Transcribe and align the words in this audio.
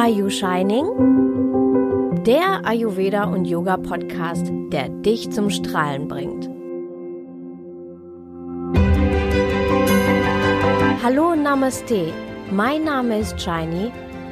Are 0.00 0.08
You 0.08 0.30
Shining? 0.30 0.86
Der 2.22 2.64
Ayurveda 2.64 3.24
und 3.24 3.46
Yoga 3.46 3.76
Podcast, 3.76 4.46
der 4.70 4.90
dich 4.90 5.28
zum 5.32 5.50
Strahlen 5.50 6.06
bringt. 6.06 6.48
Hallo 11.02 11.34
Namaste, 11.34 12.12
mein 12.52 12.84
Name 12.84 13.18
ist 13.18 13.40
Shiny 13.40 13.90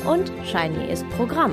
und 0.08 0.30
Shiny 0.44 0.88
ist 0.88 1.04
Programm. 1.10 1.52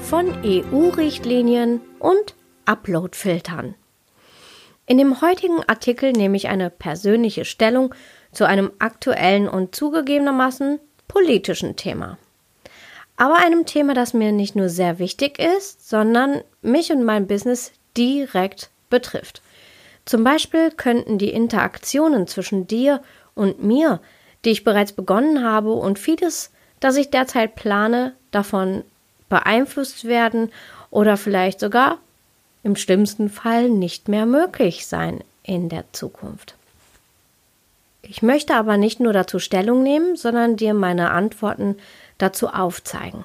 Von 0.00 0.34
EU-Richtlinien 0.44 1.80
und 2.00 2.34
Upload-Filtern. 2.64 3.76
In 4.92 4.98
dem 4.98 5.22
heutigen 5.22 5.66
Artikel 5.68 6.12
nehme 6.12 6.36
ich 6.36 6.48
eine 6.48 6.68
persönliche 6.68 7.46
Stellung 7.46 7.94
zu 8.30 8.46
einem 8.46 8.70
aktuellen 8.78 9.48
und 9.48 9.74
zugegebenermaßen 9.74 10.80
politischen 11.08 11.76
Thema. 11.76 12.18
Aber 13.16 13.36
einem 13.36 13.64
Thema, 13.64 13.94
das 13.94 14.12
mir 14.12 14.32
nicht 14.32 14.54
nur 14.54 14.68
sehr 14.68 14.98
wichtig 14.98 15.38
ist, 15.38 15.88
sondern 15.88 16.42
mich 16.60 16.92
und 16.92 17.04
mein 17.04 17.26
Business 17.26 17.72
direkt 17.96 18.68
betrifft. 18.90 19.40
Zum 20.04 20.24
Beispiel 20.24 20.70
könnten 20.70 21.16
die 21.16 21.30
Interaktionen 21.30 22.26
zwischen 22.26 22.66
dir 22.66 23.02
und 23.34 23.64
mir, 23.64 23.98
die 24.44 24.50
ich 24.50 24.62
bereits 24.62 24.92
begonnen 24.92 25.42
habe, 25.42 25.72
und 25.72 25.98
vieles, 25.98 26.50
das 26.80 26.98
ich 26.98 27.08
derzeit 27.08 27.54
plane, 27.54 28.12
davon 28.30 28.84
beeinflusst 29.30 30.04
werden 30.04 30.52
oder 30.90 31.16
vielleicht 31.16 31.60
sogar 31.60 31.98
im 32.62 32.76
schlimmsten 32.76 33.28
Fall 33.28 33.68
nicht 33.68 34.08
mehr 34.08 34.26
möglich 34.26 34.86
sein 34.86 35.22
in 35.42 35.68
der 35.68 35.84
Zukunft. 35.92 36.54
Ich 38.02 38.22
möchte 38.22 38.54
aber 38.54 38.76
nicht 38.76 39.00
nur 39.00 39.12
dazu 39.12 39.38
Stellung 39.38 39.82
nehmen, 39.82 40.16
sondern 40.16 40.56
dir 40.56 40.74
meine 40.74 41.10
Antworten 41.10 41.76
dazu 42.18 42.48
aufzeigen. 42.48 43.24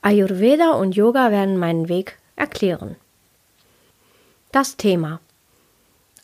Ayurveda 0.00 0.72
und 0.72 0.96
Yoga 0.96 1.30
werden 1.30 1.58
meinen 1.58 1.88
Weg 1.88 2.18
erklären. 2.36 2.96
Das 4.52 4.76
Thema. 4.76 5.20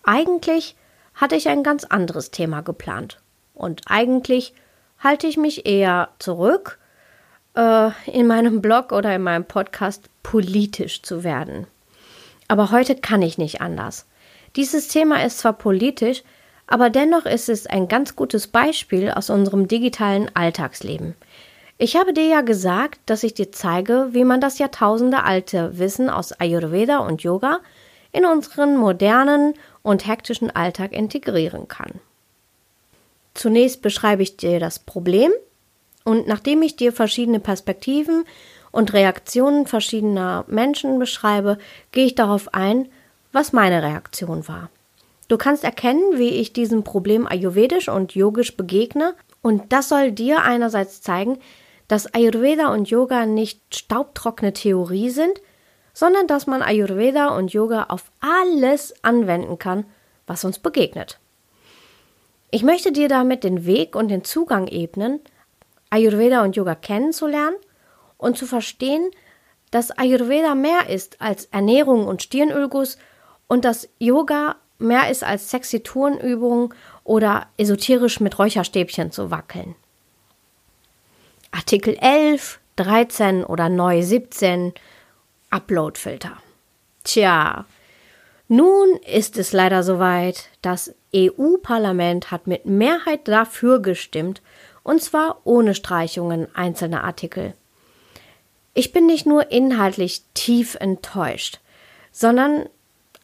Eigentlich 0.02 0.76
hatte 1.14 1.36
ich 1.36 1.48
ein 1.48 1.62
ganz 1.62 1.84
anderes 1.84 2.30
Thema 2.30 2.62
geplant. 2.62 3.20
Und 3.54 3.82
eigentlich 3.86 4.54
halte 4.98 5.26
ich 5.26 5.36
mich 5.36 5.66
eher 5.66 6.08
zurück, 6.18 6.78
äh, 7.54 7.90
in 8.06 8.26
meinem 8.26 8.60
Blog 8.62 8.92
oder 8.92 9.14
in 9.14 9.22
meinem 9.22 9.44
Podcast 9.44 10.08
politisch 10.22 11.02
zu 11.02 11.22
werden. 11.24 11.66
Aber 12.48 12.70
heute 12.70 12.94
kann 12.94 13.22
ich 13.22 13.38
nicht 13.38 13.60
anders. 13.60 14.06
Dieses 14.56 14.88
Thema 14.88 15.24
ist 15.24 15.38
zwar 15.38 15.54
politisch, 15.54 16.22
aber 16.66 16.90
dennoch 16.90 17.26
ist 17.26 17.48
es 17.48 17.66
ein 17.66 17.88
ganz 17.88 18.16
gutes 18.16 18.46
Beispiel 18.46 19.10
aus 19.10 19.30
unserem 19.30 19.68
digitalen 19.68 20.30
Alltagsleben. 20.34 21.14
Ich 21.76 21.96
habe 21.96 22.12
dir 22.12 22.26
ja 22.26 22.40
gesagt, 22.40 23.00
dass 23.06 23.24
ich 23.24 23.34
dir 23.34 23.50
zeige, 23.50 24.08
wie 24.12 24.24
man 24.24 24.40
das 24.40 24.58
jahrtausendealte 24.58 25.76
Wissen 25.78 26.08
aus 26.08 26.32
Ayurveda 26.32 26.98
und 26.98 27.22
Yoga 27.22 27.60
in 28.12 28.24
unseren 28.24 28.76
modernen 28.76 29.54
und 29.82 30.06
hektischen 30.06 30.54
Alltag 30.54 30.92
integrieren 30.92 31.66
kann. 31.66 32.00
Zunächst 33.34 33.82
beschreibe 33.82 34.22
ich 34.22 34.36
dir 34.36 34.60
das 34.60 34.78
Problem 34.78 35.32
und 36.04 36.28
nachdem 36.28 36.62
ich 36.62 36.76
dir 36.76 36.92
verschiedene 36.92 37.40
Perspektiven 37.40 38.24
und 38.74 38.92
Reaktionen 38.92 39.66
verschiedener 39.66 40.44
Menschen 40.48 40.98
beschreibe, 40.98 41.58
gehe 41.92 42.06
ich 42.06 42.16
darauf 42.16 42.52
ein, 42.52 42.88
was 43.32 43.52
meine 43.52 43.82
Reaktion 43.82 44.48
war. 44.48 44.68
Du 45.28 45.38
kannst 45.38 45.64
erkennen, 45.64 46.18
wie 46.18 46.30
ich 46.30 46.52
diesem 46.52 46.82
Problem 46.82 47.26
ayurvedisch 47.26 47.88
und 47.88 48.14
yogisch 48.14 48.56
begegne, 48.56 49.14
und 49.42 49.72
das 49.72 49.88
soll 49.88 50.10
dir 50.10 50.42
einerseits 50.42 51.02
zeigen, 51.02 51.38
dass 51.86 52.12
Ayurveda 52.12 52.72
und 52.72 52.90
Yoga 52.90 53.26
nicht 53.26 53.60
staubtrockene 53.74 54.52
Theorie 54.52 55.10
sind, 55.10 55.40
sondern 55.92 56.26
dass 56.26 56.46
man 56.46 56.62
Ayurveda 56.62 57.36
und 57.36 57.52
Yoga 57.52 57.84
auf 57.90 58.10
alles 58.20 58.94
anwenden 59.04 59.58
kann, 59.58 59.84
was 60.26 60.44
uns 60.44 60.58
begegnet. 60.58 61.20
Ich 62.50 62.62
möchte 62.62 62.90
dir 62.90 63.08
damit 63.08 63.44
den 63.44 63.66
Weg 63.66 63.94
und 63.94 64.08
den 64.08 64.24
Zugang 64.24 64.66
ebnen, 64.66 65.20
Ayurveda 65.90 66.42
und 66.42 66.56
Yoga 66.56 66.74
kennenzulernen 66.74 67.56
und 68.24 68.38
zu 68.38 68.46
verstehen, 68.46 69.10
dass 69.70 69.90
Ayurveda 69.90 70.54
mehr 70.54 70.88
ist 70.88 71.20
als 71.20 71.46
Ernährung 71.46 72.06
und 72.06 72.22
Stirnölguss 72.22 72.96
und 73.48 73.64
dass 73.64 73.88
Yoga 73.98 74.56
mehr 74.78 75.10
ist 75.10 75.22
als 75.22 75.50
sexy 75.50 75.80
Turnübungen 75.80 76.72
oder 77.04 77.46
esoterisch 77.56 78.20
mit 78.20 78.38
Räucherstäbchen 78.38 79.12
zu 79.12 79.30
wackeln. 79.30 79.74
Artikel 81.50 81.96
11, 82.00 82.58
13 82.76 83.44
oder 83.44 83.68
neu 83.68 84.02
17 84.02 84.72
Uploadfilter. 85.50 86.36
Tja, 87.04 87.66
nun 88.48 88.96
ist 89.06 89.38
es 89.38 89.52
leider 89.52 89.82
soweit, 89.82 90.48
das 90.62 90.94
EU-Parlament 91.14 92.30
hat 92.30 92.46
mit 92.46 92.66
Mehrheit 92.66 93.28
dafür 93.28 93.80
gestimmt, 93.80 94.42
und 94.82 95.02
zwar 95.02 95.40
ohne 95.44 95.74
Streichungen 95.74 96.48
einzelner 96.54 97.04
Artikel. 97.04 97.54
Ich 98.74 98.92
bin 98.92 99.06
nicht 99.06 99.24
nur 99.24 99.52
inhaltlich 99.52 100.22
tief 100.34 100.74
enttäuscht, 100.74 101.60
sondern 102.10 102.68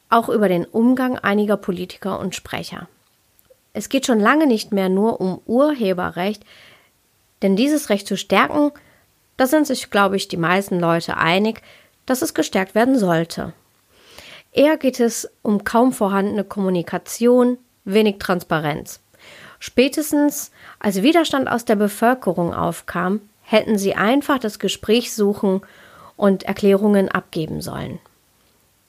auch 0.08 0.28
über 0.28 0.48
den 0.48 0.64
Umgang 0.64 1.18
einiger 1.18 1.56
Politiker 1.56 2.20
und 2.20 2.36
Sprecher. 2.36 2.88
Es 3.72 3.88
geht 3.88 4.06
schon 4.06 4.20
lange 4.20 4.46
nicht 4.46 4.72
mehr 4.72 4.88
nur 4.88 5.20
um 5.20 5.40
Urheberrecht, 5.46 6.44
denn 7.42 7.56
dieses 7.56 7.90
Recht 7.90 8.06
zu 8.06 8.16
stärken, 8.16 8.70
da 9.36 9.46
sind 9.46 9.66
sich, 9.66 9.90
glaube 9.90 10.16
ich, 10.16 10.28
die 10.28 10.36
meisten 10.36 10.78
Leute 10.78 11.16
einig, 11.16 11.62
dass 12.06 12.22
es 12.22 12.34
gestärkt 12.34 12.74
werden 12.74 12.98
sollte. 12.98 13.52
Eher 14.52 14.76
geht 14.76 15.00
es 15.00 15.30
um 15.42 15.64
kaum 15.64 15.92
vorhandene 15.92 16.44
Kommunikation, 16.44 17.58
wenig 17.84 18.18
Transparenz. 18.18 19.00
Spätestens 19.58 20.50
als 20.78 21.02
Widerstand 21.02 21.48
aus 21.48 21.64
der 21.64 21.76
Bevölkerung 21.76 22.52
aufkam, 22.54 23.20
hätten 23.50 23.78
sie 23.78 23.96
einfach 23.96 24.38
das 24.38 24.60
Gespräch 24.60 25.12
suchen 25.12 25.60
und 26.16 26.44
Erklärungen 26.44 27.08
abgeben 27.08 27.60
sollen. 27.60 27.98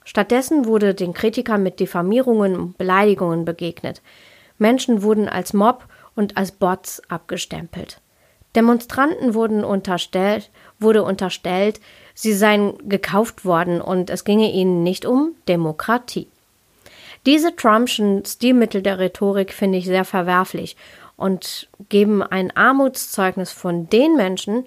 Stattdessen 0.04 0.66
wurde 0.66 0.94
den 0.94 1.14
Kritikern 1.14 1.64
mit 1.64 1.80
Diffamierungen 1.80 2.54
und 2.54 2.78
Beleidigungen 2.78 3.44
begegnet. 3.44 4.02
Menschen 4.58 5.02
wurden 5.02 5.28
als 5.28 5.52
Mob 5.52 5.88
und 6.14 6.36
als 6.36 6.52
Bots 6.52 7.02
abgestempelt. 7.08 8.00
Demonstranten 8.54 9.34
wurden 9.34 9.64
unterstellt, 9.64 10.50
wurde 10.78 11.02
unterstellt, 11.02 11.80
sie 12.14 12.32
seien 12.32 12.74
gekauft 12.88 13.44
worden 13.44 13.80
und 13.80 14.10
es 14.10 14.22
ginge 14.24 14.52
ihnen 14.52 14.84
nicht 14.84 15.06
um 15.06 15.34
Demokratie. 15.48 16.28
Diese 17.26 17.56
Trumpschen 17.56 18.24
Stilmittel 18.24 18.82
der 18.82 19.00
Rhetorik 19.00 19.52
finde 19.52 19.78
ich 19.78 19.86
sehr 19.86 20.04
verwerflich 20.04 20.76
und 21.16 21.68
geben 21.88 22.22
ein 22.22 22.54
Armutszeugnis 22.56 23.52
von 23.52 23.88
den 23.88 24.16
Menschen, 24.16 24.64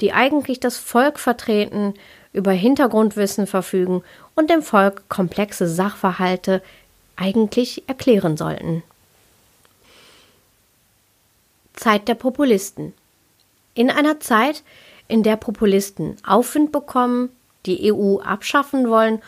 die 0.00 0.12
eigentlich 0.12 0.60
das 0.60 0.76
Volk 0.76 1.18
vertreten, 1.18 1.94
über 2.32 2.52
Hintergrundwissen 2.52 3.46
verfügen 3.46 4.02
und 4.34 4.50
dem 4.50 4.62
Volk 4.62 5.08
komplexe 5.08 5.66
Sachverhalte 5.66 6.62
eigentlich 7.16 7.88
erklären 7.88 8.36
sollten. 8.36 8.82
Zeit 11.74 12.08
der 12.08 12.14
Populisten. 12.14 12.92
In 13.74 13.90
einer 13.90 14.20
Zeit, 14.20 14.62
in 15.06 15.22
der 15.22 15.36
Populisten 15.36 16.16
Aufwind 16.26 16.72
bekommen, 16.72 17.30
die 17.66 17.92
EU 17.92 18.18
abschaffen 18.18 18.88
wollen 18.88 19.22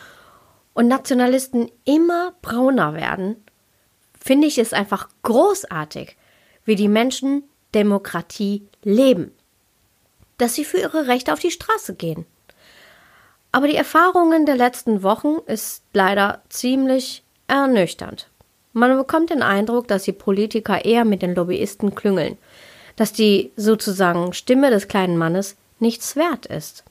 und 0.75 0.89
Nationalisten 0.89 1.71
immer 1.85 2.33
brauner 2.43 2.95
werden, 2.95 3.37
finde 4.19 4.47
ich 4.47 4.59
es 4.59 4.73
einfach 4.73 5.09
großartig, 5.23 6.17
wie 6.71 6.77
die 6.77 6.87
Menschen 6.87 7.43
Demokratie 7.75 8.63
leben, 8.85 9.33
dass 10.39 10.55
sie 10.55 10.65
für 10.65 10.79
ihre 10.79 11.09
Rechte 11.09 11.33
auf 11.33 11.41
die 11.41 11.51
Straße 11.51 11.97
gehen. 11.97 12.27
Aber 13.51 13.67
die 13.67 13.75
Erfahrungen 13.75 14.47
der 14.47 14.55
letzten 14.55 15.03
Wochen 15.03 15.39
ist 15.47 15.83
leider 15.95 16.43
ziemlich 16.49 17.25
ernüchternd. 17.49 18.29
Man 18.73 18.97
bekommt 18.97 19.31
den 19.31 19.43
Eindruck, 19.43 19.89
dass 19.89 20.05
die 20.05 20.13
Politiker 20.13 20.85
eher 20.85 21.05
mit 21.05 21.23
den 21.23 21.35
Lobbyisten 21.35 21.97
klüngeln, 21.97 22.39
dass 22.95 23.13
die 23.13 23.51
sozusagen 23.57 24.33
Stimme 24.33 24.71
des 24.71 24.87
kleinen 24.87 25.17
Mannes 25.19 25.57
nichts 25.81 26.15
wert 26.15 26.47
ist. 26.47 26.85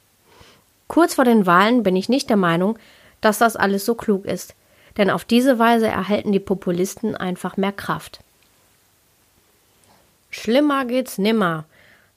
Kurz 0.89 1.13
vor 1.13 1.23
den 1.23 1.45
Wahlen 1.45 1.83
bin 1.83 1.95
ich 1.95 2.09
nicht 2.09 2.29
der 2.29 2.35
Meinung, 2.35 2.77
dass 3.21 3.37
das 3.37 3.55
alles 3.55 3.85
so 3.85 3.95
klug 3.95 4.25
ist, 4.25 4.55
denn 4.97 5.09
auf 5.09 5.23
diese 5.23 5.57
Weise 5.57 5.87
erhalten 5.87 6.33
die 6.33 6.41
Populisten 6.41 7.15
einfach 7.15 7.55
mehr 7.55 7.71
Kraft. 7.71 8.19
Schlimmer 10.29 10.85
geht's 10.85 11.17
nimmer. 11.17 11.65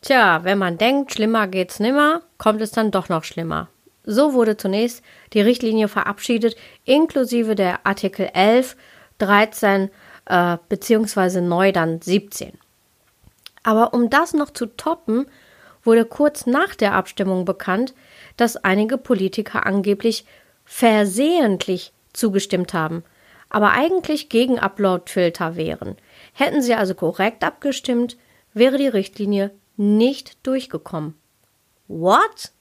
Tja, 0.01 0.45
wenn 0.45 0.59
man 0.59 0.79
denkt, 0.79 1.13
schlimmer 1.15 1.47
geht's 1.47 1.81
nimmer, 1.81 2.23
kommt 2.39 2.61
es 2.61 2.73
dann 2.73 2.91
doch 2.91 3.09
noch 3.09 3.25
schlimmer. 3.25 3.69
So 4.05 4.33
wurde 4.33 4.57
zunächst 4.57 5.03
die 5.33 5.41
Richtlinie 5.41 5.89
verabschiedet, 5.89 6.57
inklusive 6.85 7.55
der 7.55 7.87
Artikel 7.87 8.29
11, 8.35 8.77
13 9.19 9.91
äh, 10.27 10.57
beziehungsweise 10.69 11.41
neu 11.41 11.73
dann 11.73 12.01
17. 12.01 12.53
Aber 13.63 13.95
um 13.95 14.11
das 14.11 14.35
noch 14.35 14.51
zu 14.51 14.67
toppen, 14.67 15.27
wurde 15.85 16.05
kurz 16.05 16.47
nach 16.47 16.75
der 16.75 16.95
Abstimmung 16.95 17.45
bekannt, 17.45 17.95
dass 18.37 18.57
einige 18.57 18.99
Politiker 18.99 19.67
angeblich 19.67 20.25
versehentlich 20.65 21.93
zugestimmt 22.13 22.75
haben, 22.75 23.05
aber 23.51 23.71
eigentlich 23.73 24.29
gegen 24.29 24.59
Uploadfilter 24.59 25.57
wären. 25.57 25.97
Hätten 26.33 26.63
sie 26.63 26.75
also 26.75 26.95
korrekt 26.95 27.45
abgestimmt, 27.45 28.17
wäre 28.55 28.79
die 28.79 28.89
Richtlinie 28.89 29.51
nicht 29.77 30.47
durchgekommen. 30.47 31.15
What? 31.89 32.53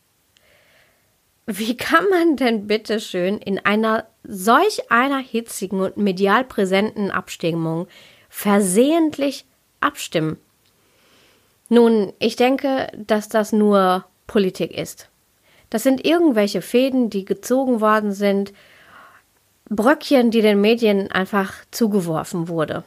Wie 1.45 1.75
kann 1.75 2.07
man 2.09 2.35
denn 2.37 2.67
bitte 2.67 2.99
schön 2.99 3.37
in 3.37 3.59
einer 3.59 4.05
solch 4.23 4.91
einer 4.91 5.19
hitzigen 5.19 5.81
und 5.81 5.97
medial 5.97 6.43
präsenten 6.43 7.11
Abstimmung 7.11 7.87
versehentlich 8.29 9.45
abstimmen? 9.79 10.37
Nun, 11.69 12.13
ich 12.19 12.35
denke, 12.35 12.91
dass 12.95 13.29
das 13.29 13.51
nur 13.51 14.05
Politik 14.27 14.71
ist. 14.71 15.09
Das 15.69 15.83
sind 15.83 16.05
irgendwelche 16.05 16.61
Fäden, 16.61 17.09
die 17.09 17.25
gezogen 17.25 17.79
worden 17.79 18.11
sind, 18.11 18.53
Bröckchen, 19.69 20.31
die 20.31 20.41
den 20.41 20.59
Medien 20.59 21.09
einfach 21.11 21.53
zugeworfen 21.71 22.49
wurde. 22.49 22.83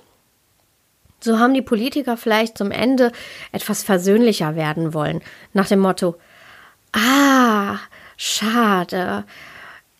So 1.25 1.39
haben 1.39 1.55
die 1.55 1.63
Politiker 1.63 2.19
vielleicht 2.19 2.59
zum 2.59 2.71
Ende 2.71 3.11
etwas 3.51 3.83
versöhnlicher 3.83 4.57
werden 4.57 4.93
wollen, 4.93 5.23
nach 5.55 5.69
dem 5.69 5.81
Motto 5.81 6.17
Ah, 6.93 7.79
schade. 8.19 9.25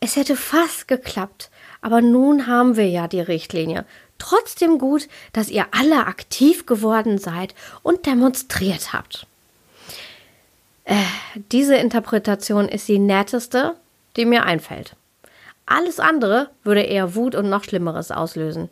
Es 0.01 0.17
hätte 0.17 0.37
fast 0.37 0.87
geklappt, 0.87 1.51
aber 1.81 2.03
nun 2.03 2.47
haben 2.47 2.77
wir 2.77 2.89
ja 2.89 3.09
die 3.09 3.23
Richtlinie. 3.23 3.87
Trotzdem 4.19 4.79
gut, 4.79 5.09
dass 5.33 5.49
ihr 5.49 5.67
alle 5.73 6.07
aktiv 6.07 6.67
geworden 6.67 7.17
seid 7.17 7.55
und 7.83 8.05
demonstriert 8.05 8.93
habt. 8.93 9.27
Äh, 10.85 10.95
diese 11.53 11.77
Interpretation 11.77 12.69
ist 12.69 12.87
die 12.87 12.99
netteste, 12.99 13.77
die 14.17 14.27
mir 14.27 14.45
einfällt. 14.45 14.95
Alles 15.65 15.99
andere 16.01 16.51
würde 16.65 16.83
eher 16.83 17.15
Wut 17.15 17.35
und 17.35 17.49
noch 17.49 17.65
Schlimmeres 17.65 18.11
auslösen. 18.11 18.69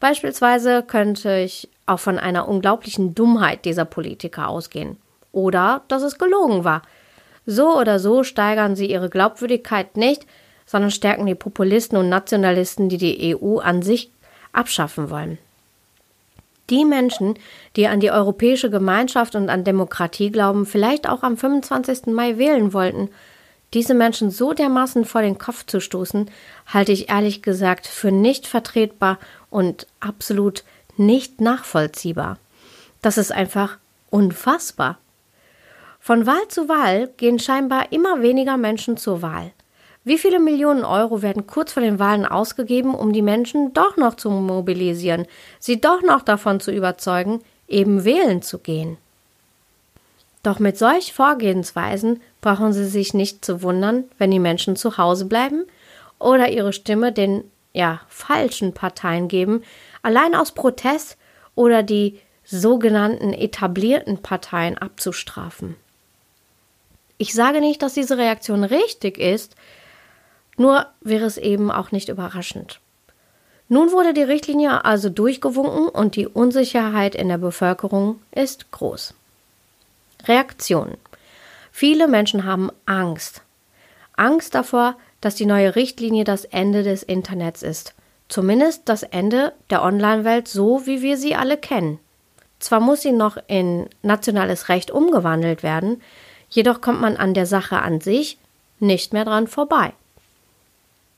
Beispielsweise 0.00 0.82
könnte 0.82 1.38
ich 1.38 1.68
auch 1.86 2.00
von 2.00 2.18
einer 2.18 2.48
unglaublichen 2.48 3.14
Dummheit 3.14 3.64
dieser 3.64 3.84
Politiker 3.84 4.48
ausgehen. 4.48 4.96
Oder 5.32 5.82
dass 5.88 6.02
es 6.02 6.18
gelogen 6.18 6.64
war. 6.64 6.82
So 7.46 7.78
oder 7.78 7.98
so 7.98 8.22
steigern 8.22 8.76
sie 8.76 8.86
ihre 8.86 9.10
Glaubwürdigkeit 9.10 9.96
nicht, 9.96 10.26
sondern 10.66 10.90
stärken 10.90 11.26
die 11.26 11.34
Populisten 11.34 11.98
und 11.98 12.08
Nationalisten, 12.08 12.88
die 12.88 12.98
die 12.98 13.36
EU 13.36 13.58
an 13.58 13.82
sich 13.82 14.10
abschaffen 14.52 15.10
wollen. 15.10 15.38
Die 16.70 16.84
Menschen, 16.84 17.34
die 17.76 17.88
an 17.88 18.00
die 18.00 18.10
europäische 18.10 18.70
Gemeinschaft 18.70 19.34
und 19.34 19.48
an 19.48 19.64
Demokratie 19.64 20.30
glauben, 20.30 20.64
vielleicht 20.64 21.08
auch 21.08 21.22
am 21.22 21.36
25. 21.36 22.06
Mai 22.06 22.38
wählen 22.38 22.72
wollten, 22.72 23.10
diese 23.74 23.94
Menschen 23.94 24.30
so 24.30 24.52
dermaßen 24.52 25.04
vor 25.04 25.22
den 25.22 25.38
Kopf 25.38 25.66
zu 25.66 25.80
stoßen, 25.80 26.30
halte 26.66 26.92
ich 26.92 27.08
ehrlich 27.08 27.42
gesagt 27.42 27.86
für 27.86 28.12
nicht 28.12 28.46
vertretbar 28.46 29.18
und 29.50 29.86
absolut 30.00 30.62
nicht 31.06 31.40
nachvollziehbar. 31.40 32.38
Das 33.00 33.18
ist 33.18 33.32
einfach 33.32 33.78
unfassbar. 34.10 34.98
Von 36.00 36.26
Wahl 36.26 36.48
zu 36.48 36.68
Wahl 36.68 37.08
gehen 37.16 37.38
scheinbar 37.38 37.92
immer 37.92 38.22
weniger 38.22 38.56
Menschen 38.56 38.96
zur 38.96 39.22
Wahl. 39.22 39.52
Wie 40.04 40.18
viele 40.18 40.40
Millionen 40.40 40.84
Euro 40.84 41.22
werden 41.22 41.46
kurz 41.46 41.72
vor 41.72 41.82
den 41.82 42.00
Wahlen 42.00 42.26
ausgegeben, 42.26 42.94
um 42.94 43.12
die 43.12 43.22
Menschen 43.22 43.72
doch 43.72 43.96
noch 43.96 44.16
zu 44.16 44.30
mobilisieren, 44.30 45.26
sie 45.60 45.80
doch 45.80 46.02
noch 46.02 46.22
davon 46.22 46.58
zu 46.58 46.72
überzeugen, 46.72 47.40
eben 47.68 48.04
wählen 48.04 48.42
zu 48.42 48.58
gehen? 48.58 48.96
Doch 50.42 50.58
mit 50.58 50.76
solch 50.76 51.12
Vorgehensweisen 51.12 52.20
brauchen 52.40 52.72
Sie 52.72 52.86
sich 52.86 53.14
nicht 53.14 53.44
zu 53.44 53.62
wundern, 53.62 54.04
wenn 54.18 54.32
die 54.32 54.40
Menschen 54.40 54.74
zu 54.74 54.98
Hause 54.98 55.26
bleiben 55.26 55.66
oder 56.18 56.50
ihre 56.50 56.72
Stimme 56.72 57.12
den 57.12 57.44
ja 57.72 58.00
falschen 58.08 58.74
Parteien 58.74 59.28
geben, 59.28 59.62
allein 60.02 60.34
aus 60.34 60.52
Protest 60.52 61.16
oder 61.54 61.82
die 61.82 62.20
sogenannten 62.44 63.32
etablierten 63.32 64.18
Parteien 64.18 64.76
abzustrafen. 64.78 65.76
Ich 67.18 67.34
sage 67.34 67.60
nicht, 67.60 67.82
dass 67.82 67.94
diese 67.94 68.18
Reaktion 68.18 68.64
richtig 68.64 69.18
ist, 69.18 69.54
nur 70.56 70.86
wäre 71.00 71.24
es 71.24 71.38
eben 71.38 71.70
auch 71.70 71.92
nicht 71.92 72.08
überraschend. 72.08 72.80
Nun 73.68 73.92
wurde 73.92 74.12
die 74.12 74.22
Richtlinie 74.22 74.84
also 74.84 75.08
durchgewunken 75.08 75.88
und 75.88 76.16
die 76.16 76.26
Unsicherheit 76.26 77.14
in 77.14 77.28
der 77.28 77.38
Bevölkerung 77.38 78.20
ist 78.32 78.70
groß. 78.70 79.14
Reaktionen. 80.24 80.98
Viele 81.70 82.06
Menschen 82.06 82.44
haben 82.44 82.70
Angst. 82.84 83.42
Angst 84.14 84.54
davor, 84.54 84.96
dass 85.22 85.36
die 85.36 85.46
neue 85.46 85.74
Richtlinie 85.74 86.24
das 86.24 86.44
Ende 86.44 86.82
des 86.82 87.02
Internets 87.02 87.62
ist. 87.62 87.94
Zumindest 88.32 88.88
das 88.88 89.02
Ende 89.02 89.52
der 89.68 89.82
Online-Welt 89.82 90.48
so, 90.48 90.86
wie 90.86 91.02
wir 91.02 91.18
sie 91.18 91.34
alle 91.34 91.58
kennen. 91.58 91.98
Zwar 92.60 92.80
muss 92.80 93.02
sie 93.02 93.12
noch 93.12 93.36
in 93.46 93.90
nationales 94.00 94.70
Recht 94.70 94.90
umgewandelt 94.90 95.62
werden, 95.62 96.00
jedoch 96.48 96.80
kommt 96.80 97.02
man 97.02 97.18
an 97.18 97.34
der 97.34 97.44
Sache 97.44 97.82
an 97.82 98.00
sich 98.00 98.38
nicht 98.80 99.12
mehr 99.12 99.26
dran 99.26 99.48
vorbei. 99.48 99.92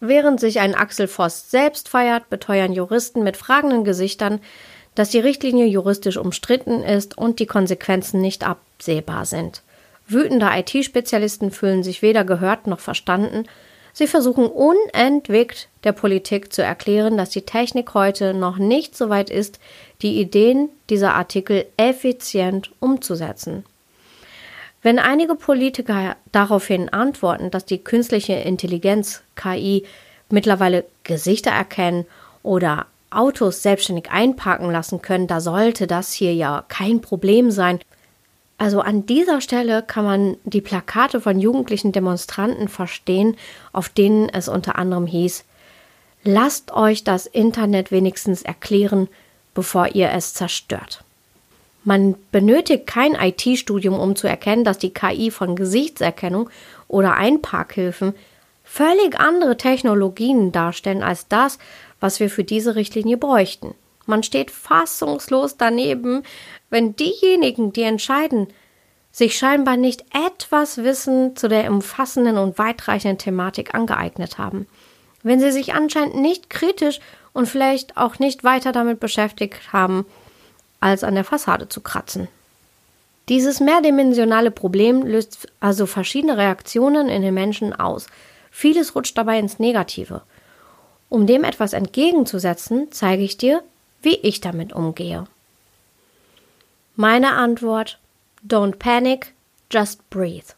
Während 0.00 0.40
sich 0.40 0.58
ein 0.58 0.74
Axel 0.74 1.06
Voss 1.06 1.52
selbst 1.52 1.88
feiert, 1.88 2.30
beteuern 2.30 2.72
Juristen 2.72 3.22
mit 3.22 3.36
fragenden 3.36 3.84
Gesichtern, 3.84 4.40
dass 4.96 5.10
die 5.10 5.20
Richtlinie 5.20 5.66
juristisch 5.66 6.16
umstritten 6.16 6.82
ist 6.82 7.16
und 7.16 7.38
die 7.38 7.46
Konsequenzen 7.46 8.22
nicht 8.22 8.44
absehbar 8.44 9.24
sind. 9.24 9.62
Wütende 10.08 10.50
IT-Spezialisten 10.52 11.52
fühlen 11.52 11.84
sich 11.84 12.02
weder 12.02 12.24
gehört 12.24 12.66
noch 12.66 12.80
verstanden. 12.80 13.44
Sie 13.96 14.08
versuchen 14.08 14.46
unentwegt 14.46 15.68
der 15.84 15.92
Politik 15.92 16.52
zu 16.52 16.62
erklären, 16.62 17.16
dass 17.16 17.30
die 17.30 17.42
Technik 17.42 17.94
heute 17.94 18.34
noch 18.34 18.58
nicht 18.58 18.96
so 18.96 19.08
weit 19.08 19.30
ist, 19.30 19.60
die 20.02 20.20
Ideen 20.20 20.68
dieser 20.90 21.14
Artikel 21.14 21.64
effizient 21.76 22.72
umzusetzen. 22.80 23.64
Wenn 24.82 24.98
einige 24.98 25.36
Politiker 25.36 26.16
daraufhin 26.32 26.88
antworten, 26.88 27.52
dass 27.52 27.64
die 27.64 27.78
künstliche 27.78 28.34
Intelligenz 28.34 29.22
KI 29.36 29.86
mittlerweile 30.28 30.84
Gesichter 31.04 31.52
erkennen 31.52 32.04
oder 32.42 32.86
Autos 33.10 33.62
selbstständig 33.62 34.10
einparken 34.10 34.72
lassen 34.72 35.02
können, 35.02 35.28
da 35.28 35.40
sollte 35.40 35.86
das 35.86 36.12
hier 36.12 36.34
ja 36.34 36.64
kein 36.66 37.00
Problem 37.00 37.52
sein. 37.52 37.78
Also 38.56 38.80
an 38.80 39.04
dieser 39.06 39.40
Stelle 39.40 39.82
kann 39.82 40.04
man 40.04 40.36
die 40.44 40.60
Plakate 40.60 41.20
von 41.20 41.40
jugendlichen 41.40 41.92
Demonstranten 41.92 42.68
verstehen, 42.68 43.36
auf 43.72 43.88
denen 43.88 44.28
es 44.28 44.48
unter 44.48 44.76
anderem 44.76 45.06
hieß 45.06 45.44
Lasst 46.26 46.72
euch 46.72 47.04
das 47.04 47.26
Internet 47.26 47.90
wenigstens 47.90 48.40
erklären, 48.40 49.08
bevor 49.52 49.88
ihr 49.88 50.10
es 50.10 50.32
zerstört. 50.32 51.04
Man 51.84 52.14
benötigt 52.32 52.86
kein 52.86 53.14
IT-Studium, 53.14 54.00
um 54.00 54.16
zu 54.16 54.26
erkennen, 54.26 54.64
dass 54.64 54.78
die 54.78 54.94
KI 54.94 55.30
von 55.30 55.54
Gesichtserkennung 55.54 56.48
oder 56.88 57.12
Einparkhilfen 57.14 58.14
völlig 58.64 59.20
andere 59.20 59.58
Technologien 59.58 60.50
darstellen 60.50 61.02
als 61.02 61.28
das, 61.28 61.58
was 62.00 62.20
wir 62.20 62.30
für 62.30 62.42
diese 62.42 62.74
Richtlinie 62.74 63.18
bräuchten. 63.18 63.74
Man 64.06 64.22
steht 64.22 64.50
fassungslos 64.50 65.56
daneben, 65.56 66.22
wenn 66.70 66.96
diejenigen, 66.96 67.72
die 67.72 67.82
entscheiden, 67.82 68.48
sich 69.12 69.38
scheinbar 69.38 69.76
nicht 69.76 70.04
etwas 70.12 70.78
Wissen 70.78 71.36
zu 71.36 71.48
der 71.48 71.70
umfassenden 71.70 72.36
und 72.36 72.58
weitreichenden 72.58 73.18
Thematik 73.18 73.74
angeeignet 73.74 74.38
haben. 74.38 74.66
Wenn 75.22 75.40
sie 75.40 75.52
sich 75.52 75.72
anscheinend 75.72 76.16
nicht 76.16 76.50
kritisch 76.50 77.00
und 77.32 77.46
vielleicht 77.46 77.96
auch 77.96 78.18
nicht 78.18 78.44
weiter 78.44 78.72
damit 78.72 79.00
beschäftigt 79.00 79.72
haben, 79.72 80.04
als 80.80 81.04
an 81.04 81.14
der 81.14 81.24
Fassade 81.24 81.68
zu 81.68 81.80
kratzen. 81.80 82.28
Dieses 83.28 83.60
mehrdimensionale 83.60 84.50
Problem 84.50 85.02
löst 85.02 85.48
also 85.60 85.86
verschiedene 85.86 86.36
Reaktionen 86.36 87.08
in 87.08 87.22
den 87.22 87.32
Menschen 87.32 87.72
aus. 87.72 88.06
Vieles 88.50 88.94
rutscht 88.94 89.16
dabei 89.16 89.38
ins 89.38 89.58
Negative. 89.58 90.22
Um 91.08 91.26
dem 91.26 91.44
etwas 91.44 91.72
entgegenzusetzen, 91.72 92.88
zeige 92.90 93.22
ich 93.22 93.38
dir, 93.38 93.62
wie 94.04 94.16
ich 94.16 94.40
damit 94.40 94.72
umgehe. 94.72 95.24
Meine 96.96 97.34
Antwort 97.34 97.98
Don't 98.46 98.76
panic, 98.76 99.32
just 99.72 100.08
breathe. 100.10 100.54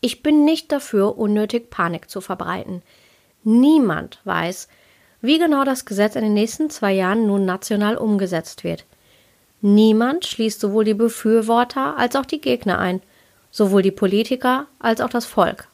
Ich 0.00 0.22
bin 0.22 0.44
nicht 0.44 0.72
dafür, 0.72 1.16
unnötig 1.16 1.70
Panik 1.70 2.10
zu 2.10 2.20
verbreiten. 2.20 2.82
Niemand 3.44 4.18
weiß, 4.24 4.68
wie 5.20 5.38
genau 5.38 5.64
das 5.64 5.84
Gesetz 5.84 6.16
in 6.16 6.22
den 6.22 6.34
nächsten 6.34 6.70
zwei 6.70 6.92
Jahren 6.92 7.26
nun 7.26 7.44
national 7.44 7.96
umgesetzt 7.96 8.64
wird. 8.64 8.84
Niemand 9.60 10.26
schließt 10.26 10.58
sowohl 10.58 10.84
die 10.84 10.94
Befürworter 10.94 11.96
als 11.96 12.16
auch 12.16 12.26
die 12.26 12.40
Gegner 12.40 12.78
ein, 12.78 13.00
sowohl 13.50 13.82
die 13.82 13.90
Politiker 13.90 14.66
als 14.78 15.00
auch 15.00 15.10
das 15.10 15.26
Volk. 15.26 15.68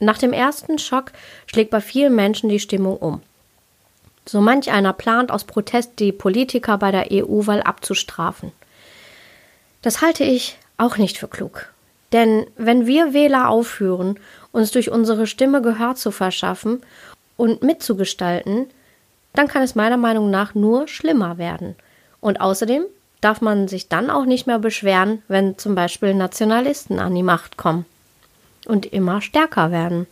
Nach 0.00 0.18
dem 0.18 0.32
ersten 0.32 0.78
Schock 0.78 1.12
schlägt 1.46 1.70
bei 1.70 1.80
vielen 1.80 2.14
Menschen 2.14 2.48
die 2.48 2.60
Stimmung 2.60 2.98
um. 2.98 3.22
So 4.28 4.42
manch 4.42 4.70
einer 4.70 4.92
plant 4.92 5.30
aus 5.30 5.44
Protest, 5.44 5.98
die 5.98 6.12
Politiker 6.12 6.76
bei 6.76 6.90
der 6.90 7.06
EU-Wahl 7.10 7.62
abzustrafen. 7.62 8.52
Das 9.80 10.02
halte 10.02 10.22
ich 10.22 10.58
auch 10.76 10.98
nicht 10.98 11.16
für 11.16 11.28
klug. 11.28 11.72
Denn 12.12 12.46
wenn 12.56 12.86
wir 12.86 13.14
Wähler 13.14 13.48
aufführen, 13.48 14.18
uns 14.52 14.70
durch 14.70 14.90
unsere 14.90 15.26
Stimme 15.26 15.62
Gehör 15.62 15.94
zu 15.94 16.10
verschaffen 16.10 16.82
und 17.38 17.62
mitzugestalten, 17.62 18.66
dann 19.32 19.48
kann 19.48 19.62
es 19.62 19.74
meiner 19.74 19.96
Meinung 19.96 20.30
nach 20.30 20.54
nur 20.54 20.88
schlimmer 20.88 21.38
werden. 21.38 21.74
Und 22.20 22.42
außerdem 22.42 22.84
darf 23.22 23.40
man 23.40 23.66
sich 23.66 23.88
dann 23.88 24.10
auch 24.10 24.26
nicht 24.26 24.46
mehr 24.46 24.58
beschweren, 24.58 25.22
wenn 25.28 25.56
zum 25.56 25.74
Beispiel 25.74 26.12
Nationalisten 26.12 26.98
an 26.98 27.14
die 27.14 27.22
Macht 27.22 27.56
kommen 27.56 27.86
und 28.66 28.84
immer 28.84 29.22
stärker 29.22 29.70
werden. 29.70 30.06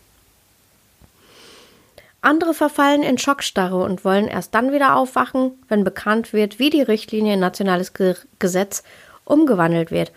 Andere 2.27 2.55
verfallen 2.55 3.05
in 3.05 3.19
Schockstarre 3.19 3.77
und 3.77 4.05
wollen 4.05 4.27
erst 4.27 4.53
dann 4.53 4.73
wieder 4.73 4.97
aufwachen, 4.97 5.53
wenn 5.69 5.85
bekannt 5.85 6.33
wird, 6.33 6.59
wie 6.59 6.71
die 6.71 6.83
Richtlinie 6.83 7.35
in 7.35 7.41
nationales 7.41 7.93
Gesetz 8.41 8.83
umgewandelt 9.25 9.93
wird 9.93 10.11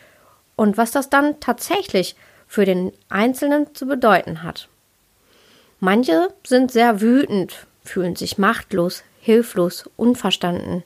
und 0.56 0.76
was 0.76 0.90
das 0.90 1.12
dann 1.12 1.40
tatsächlich 1.40 2.16
für 2.48 2.66
den 2.66 2.92
Einzelnen 3.10 3.76
zu 3.76 3.86
bedeuten 3.86 4.42
hat. 4.42 4.68
Manche 5.80 6.30
sind 6.44 6.72
sehr 6.72 7.00
wütend, 7.00 7.68
fühlen 7.84 8.16
sich 8.16 8.40
machtlos, 8.40 9.04
hilflos, 9.22 9.88
unverstanden. 9.96 10.84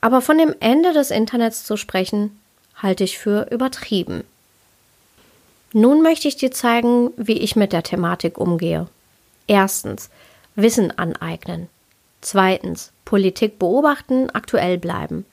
Aber 0.00 0.20
von 0.20 0.38
dem 0.38 0.54
Ende 0.60 0.92
des 0.92 1.10
Internets 1.10 1.64
zu 1.64 1.76
sprechen, 1.76 2.38
halte 2.76 3.02
ich 3.02 3.18
für 3.18 3.48
übertrieben. 3.50 4.22
Nun 5.72 6.00
möchte 6.00 6.28
ich 6.28 6.36
dir 6.36 6.52
zeigen, 6.52 7.10
wie 7.16 7.38
ich 7.38 7.56
mit 7.56 7.72
der 7.72 7.82
Thematik 7.82 8.38
umgehe. 8.38 8.86
Erstens 9.46 10.10
Wissen 10.54 10.96
aneignen. 10.96 11.68
Zweitens 12.20 12.92
Politik 13.04 13.58
beobachten, 13.58 14.30
aktuell 14.30 14.78
bleiben. 14.78 15.26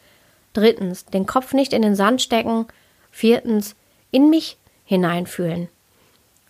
Drittens 0.54 1.06
den 1.06 1.26
Kopf 1.26 1.54
nicht 1.54 1.74
in 1.74 1.82
den 1.82 1.96
Sand 1.96 2.22
stecken. 2.22 2.66
Viertens 3.12 3.76
in 4.12 4.30
mich 4.30 4.58
hineinfühlen. 4.86 5.70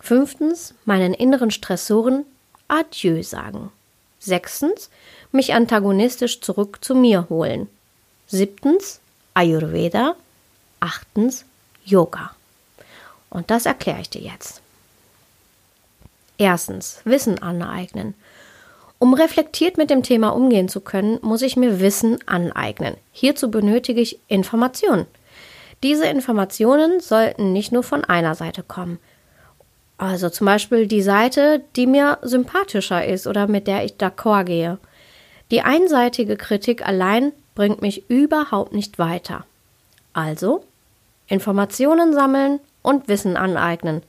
Fünftens 0.00 0.74
meinen 0.84 1.14
inneren 1.14 1.50
Stressoren 1.50 2.24
Adieu 2.66 3.22
sagen. 3.22 3.70
Sechstens 4.18 4.90
mich 5.30 5.54
antagonistisch 5.54 6.40
zurück 6.40 6.78
zu 6.80 6.94
mir 6.94 7.28
holen. 7.28 7.68
Siebtens 8.26 9.00
Ayurveda. 9.34 10.16
Achtens 10.80 11.44
Yoga. 11.84 12.34
Und 13.30 13.50
das 13.50 13.66
erkläre 13.66 14.00
ich 14.00 14.10
dir 14.10 14.22
jetzt. 14.22 14.60
Erstens, 16.42 17.00
Wissen 17.04 17.40
aneignen. 17.40 18.14
Um 18.98 19.14
reflektiert 19.14 19.78
mit 19.78 19.90
dem 19.90 20.02
Thema 20.02 20.30
umgehen 20.30 20.68
zu 20.68 20.80
können, 20.80 21.20
muss 21.22 21.40
ich 21.40 21.56
mir 21.56 21.78
Wissen 21.78 22.18
aneignen. 22.26 22.96
Hierzu 23.12 23.48
benötige 23.48 24.00
ich 24.00 24.18
Informationen. 24.26 25.06
Diese 25.84 26.06
Informationen 26.06 26.98
sollten 26.98 27.52
nicht 27.52 27.70
nur 27.70 27.84
von 27.84 28.04
einer 28.04 28.34
Seite 28.34 28.64
kommen. 28.64 28.98
Also 29.98 30.30
zum 30.30 30.46
Beispiel 30.46 30.88
die 30.88 31.02
Seite, 31.02 31.62
die 31.76 31.86
mir 31.86 32.18
sympathischer 32.22 33.06
ist 33.06 33.28
oder 33.28 33.46
mit 33.46 33.68
der 33.68 33.84
ich 33.84 33.92
d'accord 33.92 34.42
gehe. 34.42 34.78
Die 35.52 35.62
einseitige 35.62 36.36
Kritik 36.36 36.84
allein 36.84 37.30
bringt 37.54 37.82
mich 37.82 38.10
überhaupt 38.10 38.72
nicht 38.72 38.98
weiter. 38.98 39.44
Also 40.12 40.64
Informationen 41.28 42.12
sammeln 42.12 42.58
und 42.82 43.06
Wissen 43.06 43.36
aneignen, 43.36 44.02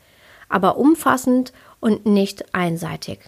aber 0.49 0.77
umfassend 0.77 1.53
und 1.83 2.05
nicht 2.05 2.55
einseitig. 2.55 3.19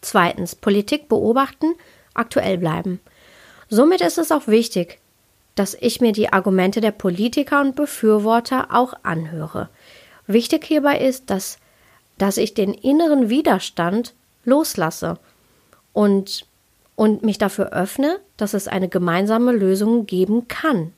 Zweitens, 0.00 0.56
Politik 0.56 1.06
beobachten, 1.06 1.74
aktuell 2.14 2.56
bleiben. 2.56 2.98
Somit 3.68 4.00
ist 4.00 4.16
es 4.16 4.32
auch 4.32 4.46
wichtig, 4.46 4.98
dass 5.54 5.74
ich 5.74 6.00
mir 6.00 6.12
die 6.12 6.32
Argumente 6.32 6.80
der 6.80 6.92
Politiker 6.92 7.60
und 7.60 7.76
Befürworter 7.76 8.68
auch 8.70 8.94
anhöre. 9.02 9.68
Wichtig 10.26 10.64
hierbei 10.64 10.98
ist, 10.98 11.28
dass, 11.28 11.58
dass 12.16 12.38
ich 12.38 12.54
den 12.54 12.72
inneren 12.72 13.28
Widerstand 13.28 14.14
loslasse 14.46 15.18
und, 15.92 16.46
und 16.96 17.22
mich 17.22 17.36
dafür 17.36 17.74
öffne, 17.74 18.18
dass 18.38 18.54
es 18.54 18.66
eine 18.66 18.88
gemeinsame 18.88 19.52
Lösung 19.52 20.06
geben 20.06 20.48
kann. 20.48 20.94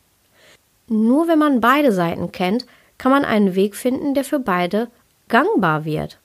Nur 0.87 1.27
wenn 1.27 1.39
man 1.41 1.61
beide 1.61 1.91
Seiten 1.91 2.31
kennt, 2.31 2.65
kann 2.97 3.11
man 3.11 3.25
einen 3.25 3.57
Weg 3.57 3.75
finden, 3.75 4.15
der 4.15 4.25
für 4.25 4.39
beide 4.39 4.89
gangbar 5.29 5.85
wird. 5.85 6.19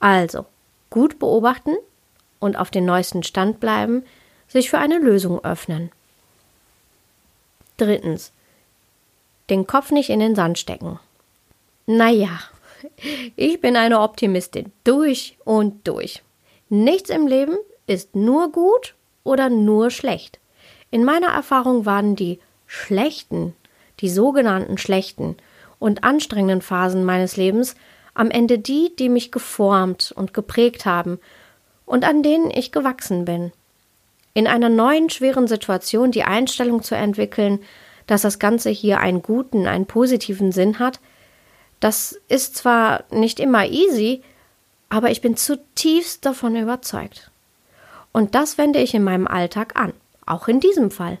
Also, 0.00 0.46
gut 0.90 1.18
beobachten 1.18 1.76
und 2.40 2.56
auf 2.56 2.70
den 2.70 2.84
neuesten 2.84 3.22
Stand 3.22 3.60
bleiben, 3.60 4.04
sich 4.48 4.68
für 4.70 4.78
eine 4.78 4.98
Lösung 4.98 5.44
öffnen. 5.44 5.90
Drittens. 7.76 8.32
Den 9.48 9.66
Kopf 9.66 9.90
nicht 9.90 10.10
in 10.10 10.20
den 10.20 10.34
Sand 10.34 10.58
stecken. 10.58 10.98
Naja, 11.86 12.40
ich 13.36 13.60
bin 13.60 13.76
eine 13.76 14.00
Optimistin 14.00 14.72
durch 14.84 15.36
und 15.44 15.86
durch. 15.86 16.22
Nichts 16.68 17.10
im 17.10 17.26
Leben 17.26 17.56
ist 17.86 18.14
nur 18.14 18.50
gut 18.52 18.94
oder 19.24 19.48
nur 19.48 19.90
schlecht. 19.90 20.38
In 20.90 21.04
meiner 21.04 21.28
Erfahrung 21.28 21.86
waren 21.86 22.16
die 22.16 22.38
schlechten, 22.66 23.54
die 24.00 24.08
sogenannten 24.08 24.78
schlechten 24.78 25.36
und 25.82 26.04
anstrengenden 26.04 26.62
Phasen 26.62 27.04
meines 27.04 27.36
Lebens 27.36 27.74
am 28.14 28.30
Ende 28.30 28.60
die, 28.60 28.94
die 28.96 29.08
mich 29.08 29.32
geformt 29.32 30.12
und 30.14 30.32
geprägt 30.32 30.86
haben 30.86 31.18
und 31.86 32.04
an 32.04 32.22
denen 32.22 32.50
ich 32.52 32.70
gewachsen 32.70 33.24
bin. 33.24 33.50
In 34.32 34.46
einer 34.46 34.68
neuen 34.68 35.10
schweren 35.10 35.48
Situation 35.48 36.12
die 36.12 36.22
Einstellung 36.22 36.84
zu 36.84 36.94
entwickeln, 36.94 37.58
dass 38.06 38.22
das 38.22 38.38
Ganze 38.38 38.70
hier 38.70 39.00
einen 39.00 39.22
guten, 39.22 39.66
einen 39.66 39.86
positiven 39.86 40.52
Sinn 40.52 40.78
hat, 40.78 41.00
das 41.80 42.20
ist 42.28 42.54
zwar 42.56 43.02
nicht 43.10 43.40
immer 43.40 43.66
easy, 43.66 44.22
aber 44.88 45.10
ich 45.10 45.20
bin 45.20 45.36
zutiefst 45.36 46.24
davon 46.24 46.54
überzeugt. 46.54 47.32
Und 48.12 48.36
das 48.36 48.56
wende 48.56 48.78
ich 48.78 48.94
in 48.94 49.02
meinem 49.02 49.26
Alltag 49.26 49.74
an, 49.74 49.94
auch 50.26 50.46
in 50.46 50.60
diesem 50.60 50.92
Fall. 50.92 51.18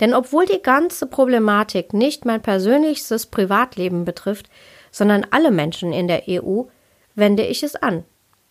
Denn 0.00 0.14
obwohl 0.14 0.46
die 0.46 0.62
ganze 0.62 1.06
Problematik 1.06 1.92
nicht 1.92 2.24
mein 2.24 2.40
persönlichstes 2.40 3.26
Privatleben 3.26 4.04
betrifft, 4.04 4.48
sondern 4.90 5.26
alle 5.30 5.50
Menschen 5.50 5.92
in 5.92 6.08
der 6.08 6.22
EU, 6.28 6.62
wende 7.14 7.44
ich 7.44 7.62
es 7.62 7.76
an. 7.76 8.04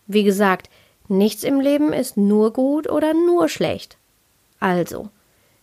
Wie 0.06 0.22
gesagt, 0.22 0.70
nichts 1.08 1.42
im 1.42 1.60
Leben 1.60 1.92
ist 1.92 2.16
nur 2.16 2.52
gut 2.52 2.88
oder 2.88 3.14
nur 3.14 3.48
schlecht. 3.48 3.98
Also, 4.60 5.08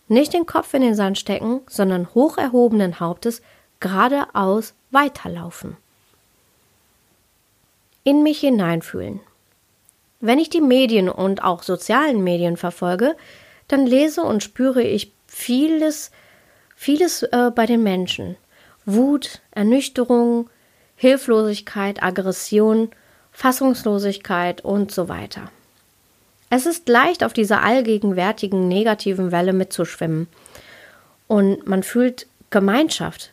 nicht 0.08 0.34
den 0.34 0.46
Kopf 0.46 0.74
in 0.74 0.82
den 0.82 0.94
Sand 0.94 1.18
stecken, 1.18 1.60
sondern 1.68 2.14
hoch 2.14 2.38
erhobenen 2.38 3.00
Hauptes 3.00 3.42
geradeaus 3.80 4.74
weiterlaufen. 4.90 5.76
In 8.04 8.22
mich 8.22 8.40
hineinfühlen. 8.40 9.20
Wenn 10.20 10.38
ich 10.38 10.50
die 10.50 10.60
Medien 10.60 11.08
und 11.08 11.44
auch 11.44 11.62
sozialen 11.62 12.24
Medien 12.24 12.56
verfolge, 12.56 13.16
dann 13.68 13.86
lese 13.86 14.22
und 14.22 14.42
spüre 14.42 14.82
ich 14.82 15.12
vieles, 15.38 16.10
vieles 16.74 17.22
äh, 17.22 17.50
bei 17.54 17.64
den 17.64 17.82
Menschen. 17.82 18.36
Wut, 18.84 19.40
Ernüchterung, 19.52 20.50
Hilflosigkeit, 20.96 22.02
Aggression, 22.02 22.90
Fassungslosigkeit 23.32 24.64
und 24.64 24.90
so 24.90 25.08
weiter. 25.08 25.50
Es 26.50 26.66
ist 26.66 26.88
leicht, 26.88 27.22
auf 27.22 27.32
dieser 27.32 27.62
allgegenwärtigen 27.62 28.66
negativen 28.66 29.30
Welle 29.30 29.52
mitzuschwimmen. 29.52 30.26
Und 31.28 31.66
man 31.66 31.82
fühlt 31.82 32.26
Gemeinschaft. 32.50 33.32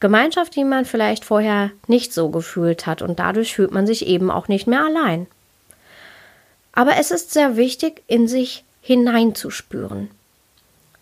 Gemeinschaft, 0.00 0.56
die 0.56 0.64
man 0.64 0.84
vielleicht 0.84 1.24
vorher 1.24 1.70
nicht 1.86 2.12
so 2.12 2.30
gefühlt 2.30 2.86
hat. 2.86 3.02
Und 3.02 3.18
dadurch 3.18 3.54
fühlt 3.54 3.72
man 3.72 3.86
sich 3.86 4.06
eben 4.06 4.30
auch 4.30 4.48
nicht 4.48 4.66
mehr 4.66 4.84
allein. 4.84 5.26
Aber 6.72 6.96
es 6.96 7.10
ist 7.10 7.32
sehr 7.32 7.56
wichtig, 7.56 8.02
in 8.06 8.26
sich 8.26 8.64
hineinzuspüren 8.80 10.10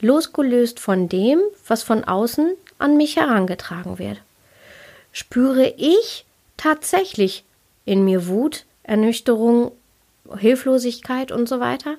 losgelöst 0.05 0.79
von 0.79 1.09
dem, 1.09 1.41
was 1.67 1.83
von 1.83 2.05
außen 2.05 2.55
an 2.79 2.97
mich 2.97 3.17
herangetragen 3.17 3.99
wird. 3.99 4.21
Spüre 5.13 5.75
ich 5.77 6.25
tatsächlich 6.57 7.45
in 7.85 8.05
mir 8.05 8.27
Wut, 8.27 8.67
Ernüchterung, 8.83 9.73
Hilflosigkeit 10.37 11.33
und 11.33 11.49
so 11.49 11.61
weiter? 11.61 11.97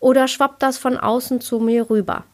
Oder 0.00 0.28
schwappt 0.28 0.62
das 0.62 0.78
von 0.78 0.96
außen 0.96 1.40
zu 1.40 1.58
mir 1.58 1.90
rüber? 1.90 2.24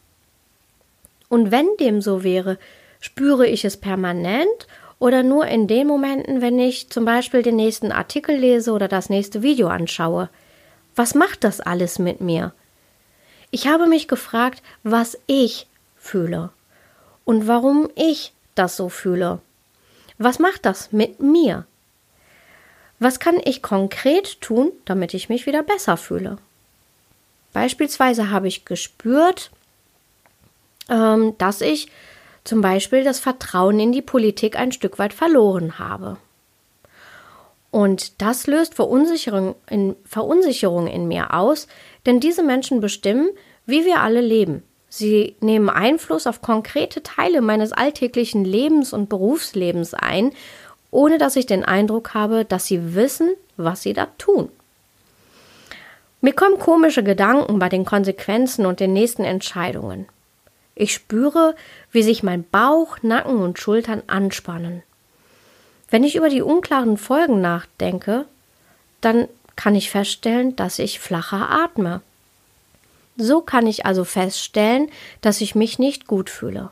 Und 1.29 1.51
wenn 1.51 1.69
dem 1.81 2.01
so 2.01 2.23
wäre, 2.23 2.59
spüre 3.01 3.47
ich 3.47 3.65
es 3.65 3.77
permanent 3.77 4.67
oder 4.99 5.23
nur 5.23 5.47
in 5.47 5.67
den 5.67 5.87
Momenten, 5.87 6.43
wenn 6.43 6.59
ich 6.59 6.91
zum 6.91 7.05
Beispiel 7.05 7.43
den 7.43 7.57
nächsten 7.57 7.91
Artikel 7.91 8.37
lese 8.37 8.73
oder 8.73 8.87
das 8.87 9.09
nächste 9.09 9.43
Video 9.43 9.69
anschaue? 9.69 10.29
Was 10.95 11.15
macht 11.15 11.43
das 11.43 11.61
alles 11.61 11.99
mit 11.99 12.21
mir? 12.21 12.53
Ich 13.55 13.67
habe 13.67 13.87
mich 13.87 14.09
gefragt, 14.09 14.63
was 14.83 15.19
ich 15.27 15.67
fühle 15.99 16.49
und 17.27 17.47
warum 17.47 17.91
ich 17.95 18.33
das 18.55 18.77
so 18.79 18.89
fühle. 18.89 19.41
Was 20.17 20.39
macht 20.39 20.65
das 20.65 20.91
mit 20.91 21.21
mir? 21.21 21.67
Was 22.99 23.21
kann 23.21 23.39
ich 23.45 23.61
konkret 23.61 24.41
tun, 24.41 24.73
damit 24.87 25.13
ich 25.13 25.29
mich 25.29 25.45
wieder 25.45 25.63
besser 25.63 25.99
fühle? 25.99 26.39
Beispielsweise 27.53 28.31
habe 28.31 28.49
ich 28.49 28.65
gespürt, 28.65 29.51
ähm, 30.89 31.35
dass 31.37 31.61
ich 31.61 31.89
zum 32.45 32.63
Beispiel 32.63 33.05
das 33.05 33.21
Vertrauen 33.21 33.79
in 33.79 33.93
die 33.93 34.01
Politik 34.01 34.57
ein 34.57 34.73
Stück 34.73 34.99
weit 34.99 35.13
verloren 35.13 35.79
habe. 35.79 36.17
Und 37.73 38.21
das 38.21 38.47
löst 38.47 38.75
Verunsicherung 38.75 39.57
in, 39.69 39.97
Verunsicherung 40.05 40.87
in 40.87 41.09
mir 41.09 41.35
aus, 41.35 41.67
denn 42.07 42.21
diese 42.21 42.43
Menschen 42.43 42.81
bestimmen, 42.81 43.31
wie 43.67 43.87
wir 43.87 44.00
alle 44.00 44.21
leben. 44.21 44.62
Sie 44.91 45.37
nehmen 45.41 45.71
Einfluss 45.71 46.26
auf 46.26 46.43
konkrete 46.43 47.02
Teile 47.02 47.41
meines 47.41 47.73
alltäglichen 47.73 48.45
Lebens 48.45 48.93
und 48.93 49.09
Berufslebens 49.09 49.95
ein, 49.95 50.33
ohne 50.91 51.17
dass 51.17 51.35
ich 51.35 51.47
den 51.47 51.64
Eindruck 51.64 52.12
habe, 52.12 52.45
dass 52.45 52.67
sie 52.67 52.95
wissen, 52.95 53.33
was 53.57 53.81
sie 53.83 53.95
da 53.95 54.07
tun. 54.19 54.50
Mir 56.21 56.35
kommen 56.35 56.59
komische 56.59 57.02
Gedanken 57.02 57.59
bei 57.59 57.71
den 57.71 57.87
Konsequenzen 57.87 58.67
und 58.67 58.81
den 58.81 58.93
nächsten 58.93 59.25
Entscheidungen. 59.25 60.07
Ich 60.75 60.93
spüre, 60.93 61.57
wie 61.91 62.02
sich 62.02 62.23
mein 62.23 62.45
Bauch, 62.45 62.99
Nacken 63.00 63.38
und 63.38 63.59
Schultern 63.59 64.02
anspannen. 64.09 64.83
Wenn 65.93 66.05
ich 66.05 66.17
über 66.17 66.31
die 66.31 66.41
unklaren 66.41 66.97
Folgen 66.97 67.43
nachdenke, 67.43 68.25
dann 69.03 69.29
kann 69.57 69.75
ich 69.75 69.91
feststellen, 69.91 70.57
dass 70.57 70.79
ich 70.79 70.99
flacher 70.99 71.51
atme. 71.51 72.01
So 73.19 73.43
kann 73.43 73.67
ich 73.67 73.85
also 73.85 74.05
feststellen, 74.05 74.89
dass 75.21 75.43
ich 75.43 75.55
mich 75.55 75.79
nicht 75.79 76.07
gut 76.07 76.31
fühle. 76.31 76.71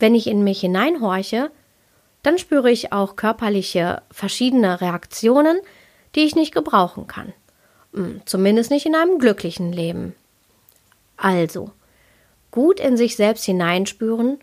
Wenn 0.00 0.16
ich 0.16 0.26
in 0.26 0.42
mich 0.42 0.62
hineinhorche, 0.62 1.52
dann 2.24 2.38
spüre 2.38 2.72
ich 2.72 2.92
auch 2.92 3.14
körperliche 3.14 4.02
verschiedene 4.10 4.80
Reaktionen, 4.80 5.60
die 6.16 6.24
ich 6.24 6.34
nicht 6.34 6.52
gebrauchen 6.52 7.06
kann. 7.06 7.32
Hm, 7.94 8.20
zumindest 8.24 8.72
nicht 8.72 8.84
in 8.84 8.96
einem 8.96 9.20
glücklichen 9.20 9.72
Leben. 9.72 10.16
Also, 11.16 11.70
gut 12.50 12.80
in 12.80 12.96
sich 12.96 13.14
selbst 13.14 13.44
hineinspüren, 13.44 14.40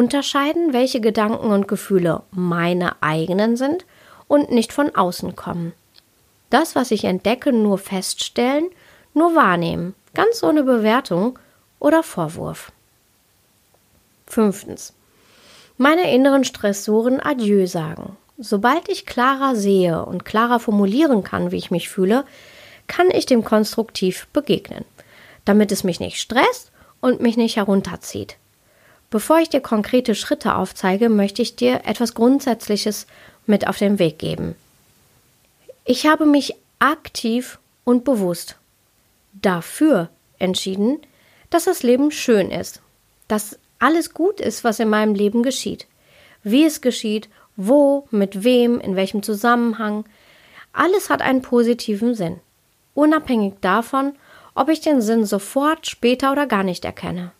unterscheiden, 0.00 0.72
welche 0.72 1.02
Gedanken 1.02 1.50
und 1.50 1.68
Gefühle 1.68 2.22
meine 2.30 3.02
eigenen 3.02 3.58
sind 3.58 3.84
und 4.28 4.50
nicht 4.50 4.72
von 4.72 4.96
außen 4.96 5.36
kommen. 5.36 5.74
Das, 6.48 6.74
was 6.74 6.90
ich 6.90 7.04
entdecke, 7.04 7.52
nur 7.52 7.76
feststellen, 7.76 8.70
nur 9.12 9.34
wahrnehmen, 9.34 9.94
ganz 10.14 10.42
ohne 10.42 10.62
Bewertung 10.62 11.38
oder 11.80 12.02
Vorwurf. 12.02 12.72
Fünftens. 14.26 14.94
Meine 15.76 16.10
inneren 16.14 16.44
Stressoren 16.44 17.20
Adieu 17.20 17.66
sagen. 17.66 18.16
Sobald 18.38 18.88
ich 18.88 19.04
klarer 19.04 19.54
sehe 19.54 20.02
und 20.06 20.24
klarer 20.24 20.60
formulieren 20.60 21.24
kann, 21.24 21.52
wie 21.52 21.58
ich 21.58 21.70
mich 21.70 21.90
fühle, 21.90 22.24
kann 22.86 23.10
ich 23.10 23.26
dem 23.26 23.44
konstruktiv 23.44 24.28
begegnen, 24.32 24.86
damit 25.44 25.70
es 25.72 25.84
mich 25.84 26.00
nicht 26.00 26.18
stresst 26.18 26.72
und 27.02 27.20
mich 27.20 27.36
nicht 27.36 27.56
herunterzieht. 27.56 28.38
Bevor 29.10 29.38
ich 29.40 29.48
dir 29.48 29.60
konkrete 29.60 30.14
Schritte 30.14 30.54
aufzeige, 30.54 31.08
möchte 31.08 31.42
ich 31.42 31.56
dir 31.56 31.82
etwas 31.84 32.14
Grundsätzliches 32.14 33.06
mit 33.46 33.66
auf 33.66 33.76
den 33.76 33.98
Weg 33.98 34.18
geben. 34.18 34.54
Ich 35.84 36.06
habe 36.06 36.26
mich 36.26 36.54
aktiv 36.78 37.58
und 37.84 38.04
bewusst 38.04 38.56
dafür 39.32 40.08
entschieden, 40.38 41.00
dass 41.50 41.64
das 41.64 41.82
Leben 41.82 42.12
schön 42.12 42.50
ist, 42.50 42.80
dass 43.26 43.58
alles 43.80 44.14
gut 44.14 44.40
ist, 44.40 44.62
was 44.62 44.78
in 44.78 44.88
meinem 44.88 45.14
Leben 45.14 45.42
geschieht. 45.42 45.86
Wie 46.44 46.64
es 46.64 46.80
geschieht, 46.80 47.28
wo, 47.56 48.06
mit 48.10 48.44
wem, 48.44 48.80
in 48.80 48.94
welchem 48.94 49.22
Zusammenhang. 49.22 50.04
Alles 50.72 51.10
hat 51.10 51.20
einen 51.20 51.42
positiven 51.42 52.14
Sinn, 52.14 52.38
unabhängig 52.94 53.54
davon, 53.60 54.14
ob 54.54 54.68
ich 54.68 54.80
den 54.80 55.00
Sinn 55.00 55.24
sofort, 55.24 55.86
später 55.86 56.30
oder 56.30 56.46
gar 56.46 56.62
nicht 56.62 56.84
erkenne. 56.84 57.32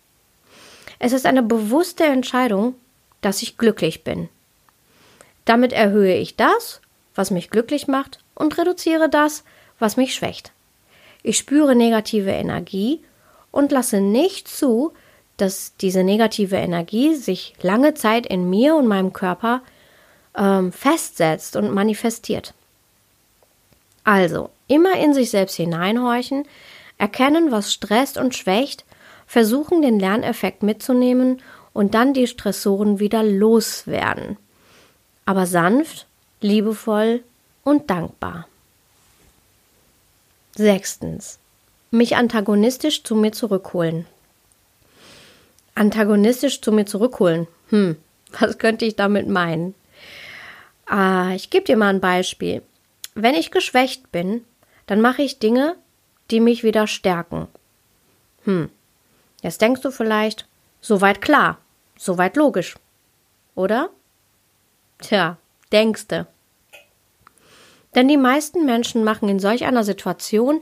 Es 1.00 1.12
ist 1.12 1.26
eine 1.26 1.42
bewusste 1.42 2.04
Entscheidung, 2.04 2.74
dass 3.22 3.42
ich 3.42 3.58
glücklich 3.58 4.04
bin. 4.04 4.28
Damit 5.46 5.72
erhöhe 5.72 6.14
ich 6.16 6.36
das, 6.36 6.80
was 7.16 7.32
mich 7.32 7.50
glücklich 7.50 7.88
macht, 7.88 8.20
und 8.34 8.56
reduziere 8.56 9.08
das, 9.08 9.42
was 9.78 9.96
mich 9.96 10.14
schwächt. 10.14 10.52
Ich 11.22 11.36
spüre 11.36 11.74
negative 11.74 12.30
Energie 12.30 13.00
und 13.50 13.72
lasse 13.72 14.00
nicht 14.00 14.46
zu, 14.46 14.92
dass 15.36 15.74
diese 15.80 16.04
negative 16.04 16.56
Energie 16.56 17.14
sich 17.14 17.54
lange 17.62 17.94
Zeit 17.94 18.26
in 18.26 18.48
mir 18.48 18.76
und 18.76 18.86
meinem 18.86 19.12
Körper 19.12 19.62
ähm, 20.36 20.70
festsetzt 20.70 21.56
und 21.56 21.72
manifestiert. 21.72 22.54
Also, 24.04 24.50
immer 24.68 24.94
in 24.98 25.14
sich 25.14 25.30
selbst 25.30 25.56
hineinhorchen, 25.56 26.46
erkennen, 26.98 27.50
was 27.50 27.72
stresst 27.72 28.18
und 28.18 28.34
schwächt, 28.34 28.84
versuchen 29.30 29.80
den 29.80 30.00
Lerneffekt 30.00 30.64
mitzunehmen 30.64 31.40
und 31.72 31.94
dann 31.94 32.14
die 32.14 32.26
Stressoren 32.26 32.98
wieder 32.98 33.22
loswerden. 33.22 34.38
Aber 35.24 35.46
sanft, 35.46 36.08
liebevoll 36.40 37.22
und 37.62 37.90
dankbar. 37.90 38.48
Sechstens. 40.56 41.38
Mich 41.92 42.16
antagonistisch 42.16 43.04
zu 43.04 43.14
mir 43.14 43.30
zurückholen. 43.30 44.04
Antagonistisch 45.76 46.60
zu 46.60 46.72
mir 46.72 46.86
zurückholen. 46.86 47.46
Hm, 47.68 47.98
was 48.40 48.58
könnte 48.58 48.84
ich 48.84 48.96
damit 48.96 49.28
meinen? 49.28 49.76
Ah, 50.86 51.30
ich 51.36 51.50
gebe 51.50 51.66
dir 51.66 51.76
mal 51.76 51.94
ein 51.94 52.00
Beispiel. 52.00 52.62
Wenn 53.14 53.36
ich 53.36 53.52
geschwächt 53.52 54.10
bin, 54.10 54.44
dann 54.88 55.00
mache 55.00 55.22
ich 55.22 55.38
Dinge, 55.38 55.76
die 56.32 56.40
mich 56.40 56.64
wieder 56.64 56.88
stärken. 56.88 57.46
Hm, 58.44 58.70
jetzt 59.42 59.60
denkst 59.60 59.82
du 59.82 59.90
vielleicht, 59.90 60.46
soweit 60.80 61.20
klar, 61.20 61.58
soweit 61.96 62.36
logisch. 62.36 62.76
Oder? 63.54 63.90
Tja, 64.98 65.38
denkste. 65.72 66.26
Denn 67.94 68.08
die 68.08 68.16
meisten 68.16 68.64
Menschen 68.64 69.04
machen 69.04 69.28
in 69.28 69.40
solch 69.40 69.64
einer 69.64 69.84
Situation 69.84 70.60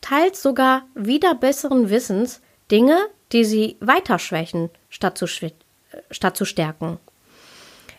teils 0.00 0.42
sogar 0.42 0.82
wieder 0.94 1.34
besseren 1.34 1.90
Wissens 1.90 2.40
Dinge, 2.70 2.98
die 3.32 3.44
sie 3.44 3.76
weiter 3.80 4.18
schwächen, 4.18 4.70
statt 4.88 5.18
zu, 5.18 5.26
statt 5.26 6.36
zu 6.36 6.44
stärken. 6.44 6.98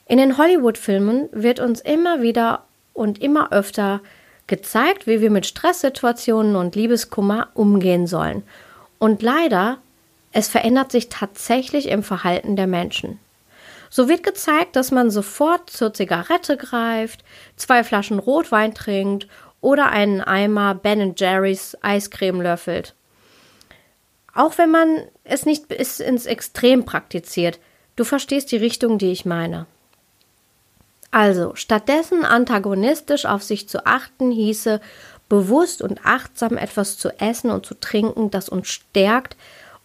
In 0.05 0.17
den 0.17 0.37
Hollywood-Filmen 0.37 1.29
wird 1.31 1.59
uns 1.59 1.81
immer 1.81 2.21
wieder 2.21 2.65
und 2.93 3.21
immer 3.21 3.51
öfter 3.51 4.01
gezeigt, 4.47 5.07
wie 5.07 5.21
wir 5.21 5.29
mit 5.29 5.45
Stresssituationen 5.45 6.55
und 6.55 6.75
Liebeskummer 6.75 7.49
umgehen 7.53 8.07
sollen. 8.07 8.43
Und 8.99 9.21
leider, 9.21 9.79
es 10.37 10.47
verändert 10.47 10.91
sich 10.91 11.09
tatsächlich 11.09 11.87
im 11.87 12.03
Verhalten 12.03 12.55
der 12.55 12.67
Menschen. 12.67 13.19
So 13.89 14.07
wird 14.07 14.21
gezeigt, 14.21 14.75
dass 14.75 14.91
man 14.91 15.09
sofort 15.09 15.67
zur 15.67 15.95
Zigarette 15.95 16.57
greift, 16.57 17.23
zwei 17.55 17.83
Flaschen 17.83 18.19
Rotwein 18.19 18.75
trinkt 18.75 19.27
oder 19.61 19.89
einen 19.89 20.21
Eimer 20.21 20.75
Ben 20.75 21.15
Jerry's 21.17 21.75
Eiscreme 21.81 22.43
löffelt. 22.43 22.93
Auch 24.35 24.59
wenn 24.59 24.69
man 24.69 25.07
es 25.23 25.47
nicht 25.47 25.69
bis 25.69 25.99
ins 25.99 26.27
Extrem 26.27 26.85
praktiziert, 26.85 27.57
du 27.95 28.03
verstehst 28.03 28.51
die 28.51 28.57
Richtung, 28.57 28.99
die 28.99 29.11
ich 29.11 29.25
meine. 29.25 29.65
Also, 31.09 31.55
stattdessen 31.55 32.23
antagonistisch 32.23 33.25
auf 33.25 33.41
sich 33.41 33.67
zu 33.67 33.87
achten, 33.87 34.29
hieße 34.29 34.81
bewusst 35.29 35.81
und 35.81 36.05
achtsam 36.05 36.57
etwas 36.57 36.99
zu 36.99 37.09
essen 37.19 37.49
und 37.49 37.65
zu 37.65 37.73
trinken, 37.73 38.29
das 38.29 38.49
uns 38.49 38.67
stärkt 38.67 39.35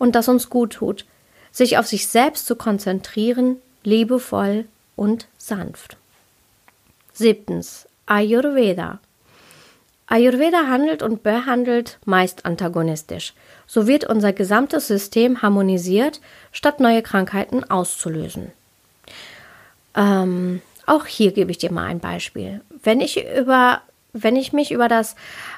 und 0.02 0.16
das 0.16 0.26
uns 0.26 0.50
gut 0.50 0.72
tut, 0.72 1.04
sich 1.52 1.78
auf 1.78 1.86
sich 1.86 2.08
selbst 2.08 2.46
zu 2.46 2.56
konzentrieren, 2.56 3.58
liebevoll 3.84 4.64
und 4.96 5.28
sanft. 5.38 5.96
Siebtens. 7.12 7.86
Ayurveda. 8.06 8.98
Ayurveda 10.08 10.66
handelt 10.66 11.04
und 11.04 11.22
behandelt 11.22 12.00
meist 12.04 12.44
antagonistisch. 12.44 13.32
So 13.68 13.86
wird 13.86 14.04
unser 14.04 14.32
gesamtes 14.32 14.88
System 14.88 15.40
harmonisiert, 15.40 16.20
statt 16.50 16.80
neue 16.80 17.02
Krankheiten 17.02 17.62
auszulösen. 17.62 18.50
Ähm, 19.94 20.62
auch 20.84 21.06
hier 21.06 21.30
gebe 21.30 21.52
ich 21.52 21.58
dir 21.58 21.70
mal 21.70 21.86
ein 21.86 22.00
Beispiel. 22.00 22.60
Wenn 22.82 23.00
ich 23.00 23.24
über 23.38 23.82
wenn 24.12 24.36
ich 24.36 24.52
mich 24.52 24.72
über 24.72 24.88
das 24.88 25.14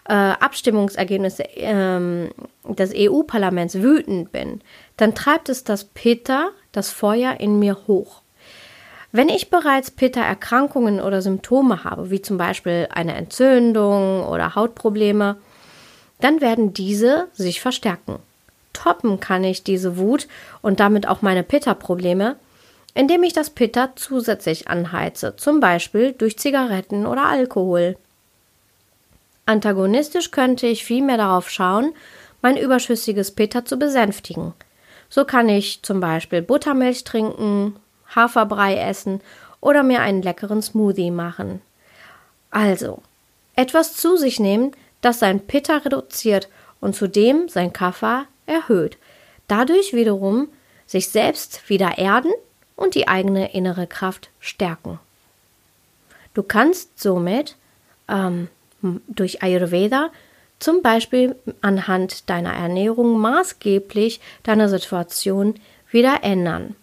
äh, 0.08 0.14
Abstimmungsergebnis 0.14 1.38
ähm, 1.56 2.30
des 2.68 2.92
EU-Parlaments 2.94 3.74
wütend 3.82 4.32
bin, 4.32 4.60
dann 4.96 5.14
treibt 5.14 5.48
es 5.48 5.64
das 5.64 5.84
Pitta, 5.84 6.50
das 6.72 6.90
Feuer 6.90 7.40
in 7.40 7.58
mir 7.58 7.76
hoch. 7.86 8.22
Wenn 9.10 9.28
ich 9.28 9.50
bereits 9.50 9.90
Pitta-Erkrankungen 9.90 11.00
oder 11.00 11.22
Symptome 11.22 11.84
habe, 11.84 12.10
wie 12.10 12.20
zum 12.20 12.36
Beispiel 12.36 12.88
eine 12.92 13.14
Entzündung 13.14 14.24
oder 14.24 14.56
Hautprobleme, 14.56 15.36
dann 16.20 16.40
werden 16.40 16.72
diese 16.72 17.28
sich 17.32 17.60
verstärken. 17.60 18.18
Toppen 18.72 19.20
kann 19.20 19.44
ich 19.44 19.62
diese 19.62 19.98
Wut 19.98 20.26
und 20.62 20.80
damit 20.80 21.06
auch 21.06 21.22
meine 21.22 21.44
Pitta-Probleme, 21.44 22.36
indem 22.94 23.22
ich 23.22 23.32
das 23.32 23.50
Pitta 23.50 23.92
zusätzlich 23.96 24.68
anheize, 24.68 25.36
zum 25.36 25.60
Beispiel 25.60 26.12
durch 26.12 26.38
Zigaretten 26.38 27.06
oder 27.06 27.26
Alkohol. 27.26 27.96
Antagonistisch 29.46 30.30
könnte 30.30 30.66
ich 30.66 30.84
vielmehr 30.84 31.16
darauf 31.16 31.50
schauen, 31.50 31.94
mein 32.42 32.56
überschüssiges 32.56 33.30
Pitta 33.30 33.64
zu 33.64 33.78
besänftigen. 33.78 34.54
So 35.08 35.24
kann 35.24 35.48
ich 35.48 35.82
zum 35.82 36.00
Beispiel 36.00 36.42
Buttermilch 36.42 37.04
trinken, 37.04 37.76
Haferbrei 38.14 38.76
essen 38.76 39.20
oder 39.60 39.82
mir 39.82 40.00
einen 40.00 40.22
leckeren 40.22 40.62
Smoothie 40.62 41.10
machen. 41.10 41.60
Also, 42.50 43.02
etwas 43.56 43.94
zu 43.94 44.16
sich 44.16 44.40
nehmen, 44.40 44.72
das 45.00 45.18
sein 45.18 45.40
Pitta 45.40 45.78
reduziert 45.78 46.48
und 46.80 46.94
zudem 46.94 47.48
sein 47.48 47.72
Kaffer 47.72 48.26
erhöht. 48.46 48.98
Dadurch 49.48 49.92
wiederum 49.92 50.48
sich 50.86 51.08
selbst 51.08 51.68
wieder 51.68 51.98
erden 51.98 52.32
und 52.76 52.94
die 52.94 53.08
eigene 53.08 53.54
innere 53.54 53.86
Kraft 53.86 54.30
stärken. 54.40 54.98
Du 56.34 56.42
kannst 56.42 56.98
somit 56.98 57.56
ähm, 58.08 58.48
durch 59.08 59.42
Ayurveda 59.42 60.10
zum 60.58 60.82
Beispiel 60.82 61.36
anhand 61.60 62.30
deiner 62.30 62.52
Ernährung 62.52 63.18
maßgeblich 63.18 64.20
deine 64.42 64.68
Situation 64.68 65.54
wieder 65.90 66.22
ändern. 66.22 66.74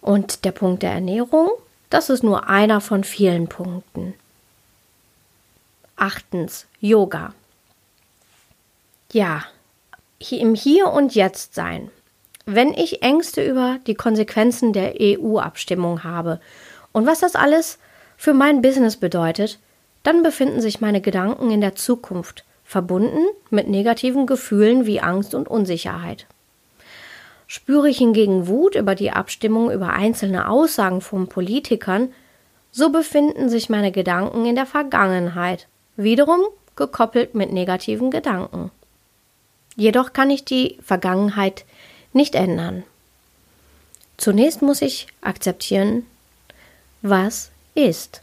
Und 0.00 0.44
der 0.44 0.52
Punkt 0.52 0.82
der 0.82 0.92
Ernährung, 0.92 1.50
das 1.90 2.10
ist 2.10 2.22
nur 2.22 2.48
einer 2.48 2.80
von 2.80 3.04
vielen 3.04 3.48
Punkten. 3.48 4.14
Achtens, 5.96 6.66
Yoga. 6.80 7.34
Ja, 9.12 9.44
im 10.30 10.54
Hier 10.54 10.88
und 10.88 11.14
Jetzt 11.14 11.54
sein. 11.54 11.90
Wenn 12.44 12.72
ich 12.74 13.02
Ängste 13.02 13.44
über 13.44 13.78
die 13.86 13.94
Konsequenzen 13.94 14.72
der 14.72 14.94
EU-Abstimmung 15.00 16.02
habe 16.02 16.40
und 16.92 17.06
was 17.06 17.20
das 17.20 17.36
alles 17.36 17.78
für 18.16 18.32
mein 18.32 18.62
Business 18.62 18.96
bedeutet, 18.96 19.58
dann 20.02 20.22
befinden 20.22 20.60
sich 20.60 20.80
meine 20.80 21.00
Gedanken 21.00 21.50
in 21.50 21.60
der 21.60 21.74
Zukunft, 21.74 22.44
verbunden 22.64 23.24
mit 23.50 23.68
negativen 23.68 24.26
Gefühlen 24.26 24.86
wie 24.86 25.00
Angst 25.00 25.34
und 25.34 25.48
Unsicherheit. 25.48 26.26
Spüre 27.46 27.90
ich 27.90 27.98
hingegen 27.98 28.46
Wut 28.46 28.74
über 28.74 28.94
die 28.94 29.10
Abstimmung 29.10 29.70
über 29.70 29.90
einzelne 29.90 30.48
Aussagen 30.48 31.00
von 31.00 31.28
Politikern, 31.28 32.12
so 32.70 32.90
befinden 32.90 33.50
sich 33.50 33.68
meine 33.68 33.92
Gedanken 33.92 34.46
in 34.46 34.54
der 34.54 34.64
Vergangenheit, 34.64 35.68
wiederum 35.96 36.40
gekoppelt 36.76 37.34
mit 37.34 37.52
negativen 37.52 38.10
Gedanken. 38.10 38.70
Jedoch 39.76 40.12
kann 40.12 40.30
ich 40.30 40.44
die 40.44 40.78
Vergangenheit 40.82 41.64
nicht 42.12 42.34
ändern. 42.34 42.84
Zunächst 44.16 44.62
muss 44.62 44.82
ich 44.82 45.06
akzeptieren, 45.20 46.06
was 47.02 47.50
ist. 47.74 48.22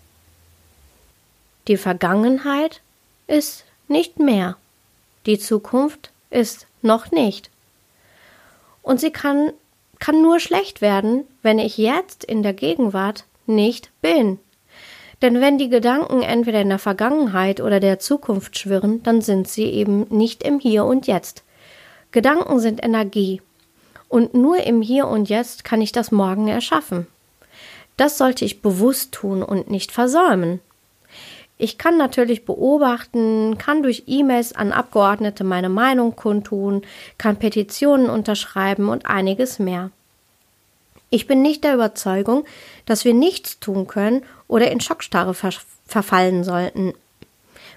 Die 1.70 1.78
Vergangenheit 1.78 2.82
ist 3.28 3.64
nicht 3.88 4.18
mehr. 4.18 4.58
Die 5.28 5.38
Zukunft 5.38 6.10
ist 6.32 6.66
noch 6.82 7.12
nicht. 7.12 7.52
Und 8.82 9.00
sie 9.00 9.12
kann, 9.12 9.54
kann 10.00 10.24
nur 10.24 10.40
schlecht 10.40 10.82
werden, 10.82 11.26
wenn 11.44 11.60
ich 11.60 11.78
jetzt 11.78 12.24
in 12.24 12.42
der 12.42 12.54
Gegenwart 12.54 13.26
nicht 13.46 13.92
bin. 14.02 14.40
Denn 15.22 15.42
wenn 15.42 15.60
die 15.60 15.70
Gedanken 15.70 16.24
entweder 16.24 16.60
in 16.60 16.70
der 16.70 16.80
Vergangenheit 16.80 17.62
oder 17.62 17.80
der 17.80 18.00
Zukunft 18.00 18.58
schwirren, 18.58 19.04
dann 19.04 19.22
sind 19.22 19.48
sie 19.48 19.66
eben 19.66 20.08
nicht 20.10 20.42
im 20.42 20.60
Hier 20.60 20.86
und 20.86 21.06
Jetzt. 21.06 21.44
Gedanken 22.12 22.60
sind 22.60 22.84
Energie. 22.84 23.44
Und 24.08 24.34
nur 24.34 24.64
im 24.64 24.82
Hier 24.82 25.08
und 25.08 25.30
Jetzt 25.30 25.64
kann 25.64 25.84
ich 25.84 25.92
das 25.92 26.12
Morgen 26.12 26.48
erschaffen. 26.48 27.06
Das 27.96 28.18
sollte 28.18 28.44
ich 28.44 28.64
bewusst 28.64 29.12
tun 29.12 29.44
und 29.44 29.70
nicht 29.70 29.92
versäumen. 29.92 30.62
Ich 31.62 31.78
kann 31.78 31.98
natürlich 31.98 32.46
beobachten, 32.46 33.58
kann 33.58 33.84
durch 33.84 34.04
E-Mails 34.08 34.56
an 34.56 34.72
Abgeordnete 34.72 35.44
meine 35.44 35.68
Meinung 35.68 36.16
kundtun, 36.16 36.84
kann 37.18 37.36
Petitionen 37.36 38.10
unterschreiben 38.10 38.88
und 38.88 39.06
einiges 39.06 39.60
mehr. 39.60 39.92
Ich 41.10 41.28
bin 41.28 41.42
nicht 41.42 41.66
der 41.66 41.74
Überzeugung, 41.74 42.46
dass 42.86 43.04
wir 43.04 43.14
nichts 43.14 43.60
tun 43.60 43.88
können 43.88 44.24
oder 44.48 44.72
in 44.72 44.80
Schockstarre 44.80 45.34
ver 45.34 45.52
verfallen 45.86 46.46
sollten. 46.46 46.94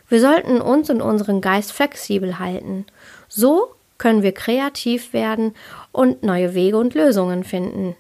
Wir 0.09 0.21
sollten 0.21 0.61
uns 0.61 0.89
und 0.89 1.03
unseren 1.03 1.41
Geist 1.41 1.73
flexibel 1.73 2.39
halten. 2.39 2.87
So 3.29 3.75
können 3.99 4.23
wir 4.23 4.33
kreativ 4.33 5.13
werden 5.13 5.57
und 5.91 6.23
neue 6.23 6.55
Wege 6.55 6.77
und 6.77 6.95
Lösungen 6.95 7.43
finden. 7.43 7.97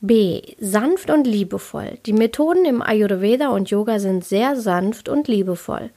B. 0.00 0.42
Sanft 0.58 1.10
und 1.10 1.26
liebevoll. 1.26 1.98
Die 2.06 2.14
Methoden 2.14 2.64
im 2.64 2.80
Ayurveda 2.80 3.48
und 3.48 3.68
Yoga 3.68 3.98
sind 3.98 4.24
sehr 4.24 4.56
sanft 4.56 5.08
und 5.10 5.28
liebevoll. 5.28 5.90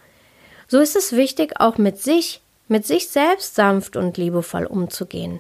So 0.68 0.80
ist 0.80 0.96
es 0.96 1.14
wichtig, 1.14 1.60
auch 1.60 1.78
mit 1.78 2.02
sich, 2.02 2.42
mit 2.68 2.86
sich 2.86 3.08
selbst 3.08 3.56
sanft 3.56 3.96
und 3.96 4.18
liebevoll 4.18 4.66
umzugehen. 4.66 5.40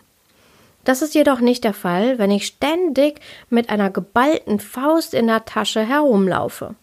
Das 0.85 1.01
ist 1.01 1.13
jedoch 1.15 1.39
nicht 1.39 1.63
der 1.63 1.73
Fall, 1.73 2.19
wenn 2.19 2.31
ich 2.31 2.47
ständig 2.47 3.19
mit 3.49 3.69
einer 3.69 3.89
geballten 3.89 4.59
Faust 4.59 5.13
in 5.13 5.27
der 5.27 5.45
Tasche 5.45 5.81
herumlaufe. 5.81 6.75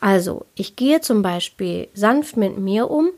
Also, 0.00 0.44
ich 0.54 0.76
gehe 0.76 1.00
zum 1.00 1.22
Beispiel 1.22 1.88
sanft 1.94 2.36
mit 2.36 2.58
mir 2.58 2.90
um, 2.90 3.10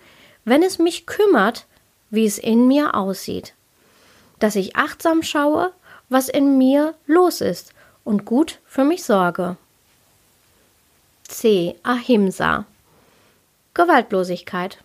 wenn 0.45 0.63
es 0.63 0.79
mich 0.79 1.07
kümmert, 1.07 1.67
wie 2.11 2.27
es 2.27 2.39
in 2.39 2.69
mir 2.69 2.95
aussieht. 2.95 3.55
Dass 4.39 4.55
ich 4.57 4.77
achtsam 4.77 5.23
schaue, 5.23 5.73
was 6.09 6.29
in 6.29 6.59
mir 6.59 6.95
los 7.07 7.41
ist 7.41 7.73
und 8.05 8.25
gut 8.25 8.59
für 8.65 8.85
mich 8.85 9.05
sorge. 9.05 9.57
C. 11.25 11.77
Ahimsa. 11.83 12.65
Gewaltlosigkeit. 13.75 14.79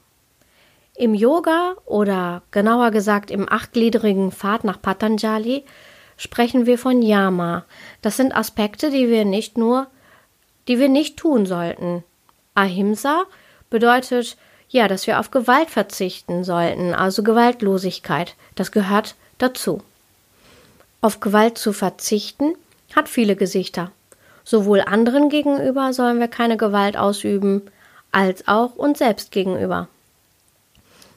Im 0.95 1.15
Yoga 1.15 1.75
oder 1.85 2.43
genauer 2.51 2.91
gesagt 2.91 3.31
im 3.31 3.51
achtgliedrigen 3.51 4.31
Pfad 4.31 4.63
nach 4.63 4.81
Patanjali 4.81 5.63
sprechen 6.17 6.65
wir 6.65 6.77
von 6.77 7.01
Yama. 7.01 7.65
Das 8.01 8.17
sind 8.17 8.35
Aspekte, 8.35 8.91
die 8.91 9.09
wir 9.09 9.25
nicht 9.25 9.57
nur, 9.57 9.87
die 10.67 10.77
wir 10.77 10.89
nicht 10.89 11.17
tun 11.17 11.45
sollten. 11.45 12.03
Ahimsa 12.53 13.23
bedeutet 13.69 14.37
ja, 14.69 14.87
dass 14.87 15.07
wir 15.07 15.19
auf 15.19 15.31
Gewalt 15.31 15.69
verzichten 15.69 16.43
sollten, 16.43 16.93
also 16.93 17.23
Gewaltlosigkeit. 17.23 18.35
Das 18.55 18.71
gehört 18.71 19.15
dazu. 19.37 19.81
Auf 21.03 21.19
Gewalt 21.19 21.57
zu 21.57 21.73
verzichten 21.73 22.55
hat 22.95 23.09
viele 23.09 23.35
Gesichter. 23.35 23.91
Sowohl 24.45 24.79
anderen 24.79 25.27
gegenüber 25.27 25.91
sollen 25.91 26.21
wir 26.21 26.29
keine 26.29 26.55
Gewalt 26.55 26.95
ausüben, 26.95 27.61
als 28.13 28.47
auch 28.47 28.77
uns 28.77 28.99
selbst 28.99 29.33
gegenüber. 29.33 29.89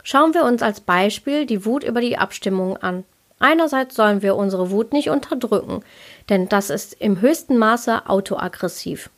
Schauen 0.02 0.34
wir 0.34 0.42
uns 0.42 0.60
als 0.60 0.80
Beispiel 0.80 1.46
die 1.46 1.64
Wut 1.64 1.84
über 1.84 2.00
die 2.00 2.18
Abstimmung 2.18 2.76
an. 2.78 3.04
Einerseits 3.38 3.94
sollen 3.94 4.22
wir 4.22 4.34
unsere 4.34 4.72
Wut 4.72 4.92
nicht 4.92 5.08
unterdrücken, 5.08 5.84
denn 6.30 6.48
das 6.48 6.68
ist 6.68 6.94
im 6.94 7.20
höchsten 7.20 7.56
Maße 7.56 8.08
autoaggressiv. 8.08 9.08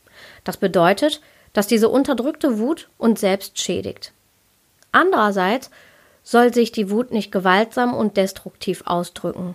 Das 0.44 0.59
bedeutet, 0.59 1.22
dass 1.54 1.66
diese 1.66 1.88
unterdrückte 1.88 2.59
Wut 2.59 2.90
uns 2.98 3.20
selbst 3.20 3.59
schädigt. 3.59 4.12
Andererseits 4.92 5.70
soll 6.22 6.52
sich 6.52 6.72
die 6.72 6.90
Wut 6.90 7.11
nicht 7.11 7.33
gewaltsam 7.33 7.94
und 7.94 8.18
destruktiv 8.18 8.83
ausdrücken. 8.85 9.54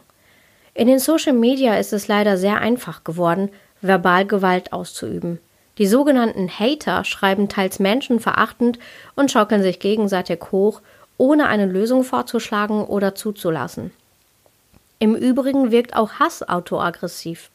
In 0.74 0.88
den 0.88 1.00
Social 1.00 1.34
Media 1.34 1.76
ist 1.76 1.94
es 1.94 2.08
leider 2.08 2.38
sehr 2.38 2.60
einfach 2.60 3.04
geworden, 3.04 3.50
verbal 3.82 4.26
Gewalt 4.26 4.74
auszuüben. 4.74 5.40
Die 5.78 5.88
sogenannten 5.88 6.50
Hater 6.50 7.04
schreiben 7.04 7.50
teils 7.50 7.80
menschenverachtend 7.80 8.80
und 9.16 9.32
schaukeln 9.32 9.62
sich 9.62 9.80
gegenseitig 9.80 10.40
hoch, 10.52 10.82
ohne 11.18 11.48
eine 11.48 11.66
Lösung 11.66 12.04
vorzuschlagen 12.04 12.86
oder 12.86 13.16
zuzulassen. 13.16 13.92
Im 15.00 15.16
Übrigen 15.16 15.72
wirkt 15.72 15.96
auch 15.96 16.14
Hass 16.14 16.48
autoaggressiv. 16.48 17.50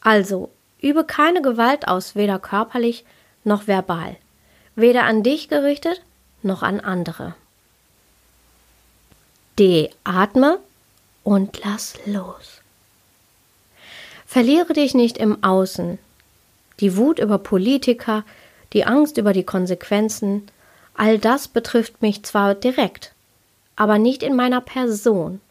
Also, 0.00 0.50
übe 0.80 1.04
keine 1.04 1.42
Gewalt 1.42 1.88
aus, 1.88 2.14
weder 2.14 2.38
körperlich 2.38 3.04
noch 3.44 3.66
verbal, 3.66 4.16
weder 4.76 5.04
an 5.04 5.22
dich 5.22 5.48
gerichtet 5.48 6.02
noch 6.42 6.62
an 6.62 6.80
andere. 6.80 7.34
D. 9.58 9.90
Atme 10.04 10.58
und 11.28 11.62
lass 11.62 11.92
los. 12.06 12.62
Verliere 14.24 14.72
dich 14.72 14.94
nicht 14.94 15.18
im 15.18 15.44
Außen. 15.44 15.98
Die 16.80 16.96
Wut 16.96 17.18
über 17.18 17.36
Politiker, 17.36 18.24
die 18.72 18.86
Angst 18.86 19.18
über 19.18 19.34
die 19.34 19.44
Konsequenzen, 19.44 20.50
all 20.94 21.18
das 21.18 21.46
betrifft 21.46 22.00
mich 22.00 22.22
zwar 22.22 22.54
direkt, 22.54 23.12
aber 23.76 23.98
nicht 23.98 24.22
in 24.22 24.36
meiner 24.36 24.62
Person. 24.62 25.42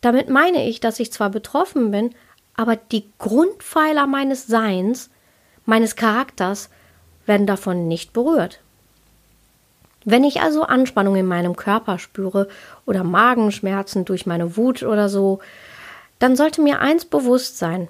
Damit 0.00 0.28
meine 0.28 0.68
ich, 0.68 0.78
dass 0.78 1.00
ich 1.00 1.12
zwar 1.12 1.30
betroffen 1.30 1.90
bin, 1.90 2.14
aber 2.54 2.76
die 2.76 3.10
Grundpfeiler 3.18 4.06
meines 4.06 4.46
Seins, 4.46 5.10
meines 5.66 5.96
Charakters, 5.96 6.70
werden 7.26 7.48
davon 7.48 7.88
nicht 7.88 8.12
berührt. 8.12 8.60
Wenn 10.04 10.24
ich 10.24 10.40
also 10.40 10.62
Anspannung 10.62 11.16
in 11.16 11.26
meinem 11.26 11.56
Körper 11.56 11.98
spüre 11.98 12.48
oder 12.86 13.04
Magenschmerzen 13.04 14.04
durch 14.04 14.26
meine 14.26 14.56
Wut 14.56 14.82
oder 14.82 15.08
so, 15.08 15.40
dann 16.18 16.36
sollte 16.36 16.62
mir 16.62 16.80
eins 16.80 17.04
bewusst 17.04 17.58
sein. 17.58 17.88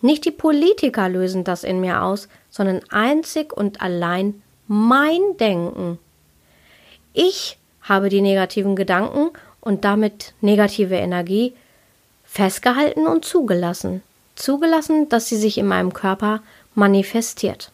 Nicht 0.00 0.24
die 0.24 0.30
Politiker 0.30 1.08
lösen 1.08 1.44
das 1.44 1.64
in 1.64 1.80
mir 1.80 2.02
aus, 2.02 2.28
sondern 2.50 2.80
einzig 2.90 3.52
und 3.52 3.80
allein 3.80 4.42
mein 4.66 5.20
Denken. 5.38 5.98
Ich 7.12 7.58
habe 7.82 8.08
die 8.08 8.20
negativen 8.20 8.76
Gedanken 8.76 9.30
und 9.60 9.84
damit 9.84 10.34
negative 10.40 10.96
Energie 10.96 11.54
festgehalten 12.24 13.06
und 13.06 13.24
zugelassen. 13.24 14.02
Zugelassen, 14.34 15.08
dass 15.08 15.28
sie 15.28 15.36
sich 15.36 15.58
in 15.58 15.66
meinem 15.66 15.92
Körper 15.92 16.42
manifestiert. 16.74 17.70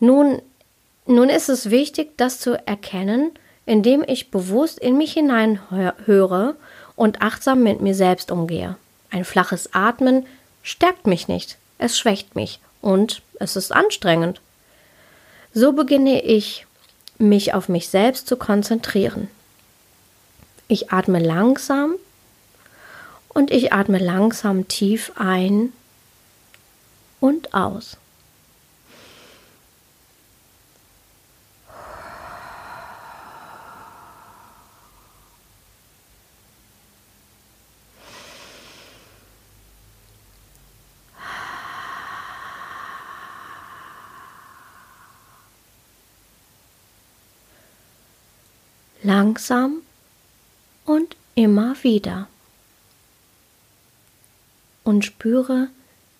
Nun, 0.00 0.42
nun 1.06 1.28
ist 1.28 1.48
es 1.48 1.70
wichtig, 1.70 2.16
das 2.16 2.40
zu 2.40 2.54
erkennen, 2.66 3.30
indem 3.64 4.04
ich 4.06 4.30
bewusst 4.30 4.78
in 4.78 4.96
mich 4.96 5.12
hinein 5.12 5.60
höre 6.04 6.56
und 6.94 7.22
achtsam 7.22 7.62
mit 7.62 7.80
mir 7.80 7.94
selbst 7.94 8.30
umgehe. 8.30 8.76
Ein 9.10 9.24
flaches 9.24 9.72
Atmen 9.72 10.26
stärkt 10.62 11.06
mich 11.06 11.28
nicht, 11.28 11.58
es 11.78 11.98
schwächt 11.98 12.34
mich 12.34 12.60
und 12.80 13.22
es 13.38 13.56
ist 13.56 13.72
anstrengend. 13.72 14.40
So 15.52 15.72
beginne 15.72 16.22
ich, 16.22 16.66
mich 17.18 17.54
auf 17.54 17.68
mich 17.68 17.88
selbst 17.88 18.26
zu 18.26 18.36
konzentrieren. 18.36 19.28
Ich 20.68 20.92
atme 20.92 21.18
langsam 21.18 21.94
und 23.28 23.50
ich 23.50 23.72
atme 23.72 23.98
langsam 23.98 24.68
tief 24.68 25.12
ein 25.16 25.72
und 27.20 27.54
aus. 27.54 27.96
Langsam 49.06 49.82
und 50.84 51.16
immer 51.36 51.76
wieder. 51.82 52.26
Und 54.82 55.04
spüre, 55.04 55.68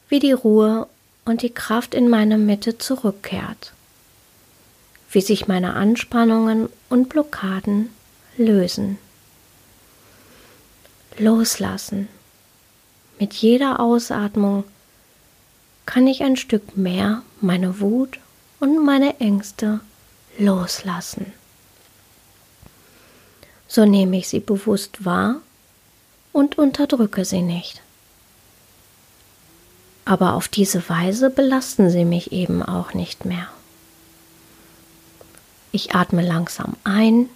wie 0.09 0.20
die 0.20 0.33
Ruhe 0.33 0.87
und 1.25 1.42
die 1.42 1.51
Kraft 1.51 1.94
in 1.94 2.09
meine 2.09 2.38
Mitte 2.38 2.79
zurückkehrt, 2.79 3.72
wie 5.11 5.20
sich 5.20 5.49
meine 5.49 5.75
Anspannungen 5.75 6.68
und 6.88 7.09
Blockaden 7.09 7.90
lösen. 8.37 8.99
Loslassen. 11.18 12.09
Mit 13.18 13.35
jeder 13.35 13.81
Ausatmung 13.81 14.64
kann 15.87 16.07
ich 16.07 16.22
ein 16.22 16.37
Stück 16.37 16.77
mehr 16.77 17.22
meine 17.40 17.81
Wut 17.81 18.20
und 18.61 18.85
meine 18.85 19.18
Ängste 19.18 19.81
loslassen 20.38 21.33
so 23.69 23.85
nehme 23.85 24.19
ich 24.19 24.29
sie 24.29 24.41
bewusst 24.41 25.05
wahr 25.05 25.37
und 26.33 26.59
unterdrücke 26.59 27.25
sie 27.25 27.43
nicht. 27.43 27.83
Aber 30.05 30.35
auf 30.35 30.49
diese 30.49 30.89
Weise 30.89 31.31
belasten 31.31 31.91
sie 31.91 32.05
mich 32.05 32.31
eben 32.33 32.63
auch 32.63 32.95
nicht 32.95 33.25
mehr. 33.25 33.49
Ich 35.73 35.95
atme 35.95 36.23
langsam 36.23 36.77
ein 36.85 37.29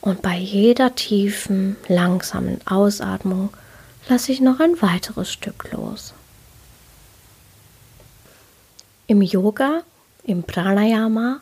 und 0.00 0.22
bei 0.22 0.36
jeder 0.36 0.94
tiefen, 0.94 1.76
langsamen 1.88 2.60
Ausatmung 2.66 3.50
lasse 4.08 4.32
ich 4.32 4.40
noch 4.40 4.60
ein 4.60 4.80
weiteres 4.80 5.30
Stück 5.30 5.70
los. 5.72 6.14
Im 9.06 9.22
Yoga, 9.22 9.82
im 10.22 10.44
Pranayama 10.44 11.40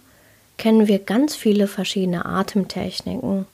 kennen 0.59 0.89
wir 0.89 0.99
ganz 0.99 1.35
viele 1.35 1.67
verschiedene 1.67 2.25
Atemtechniken. 2.25 3.47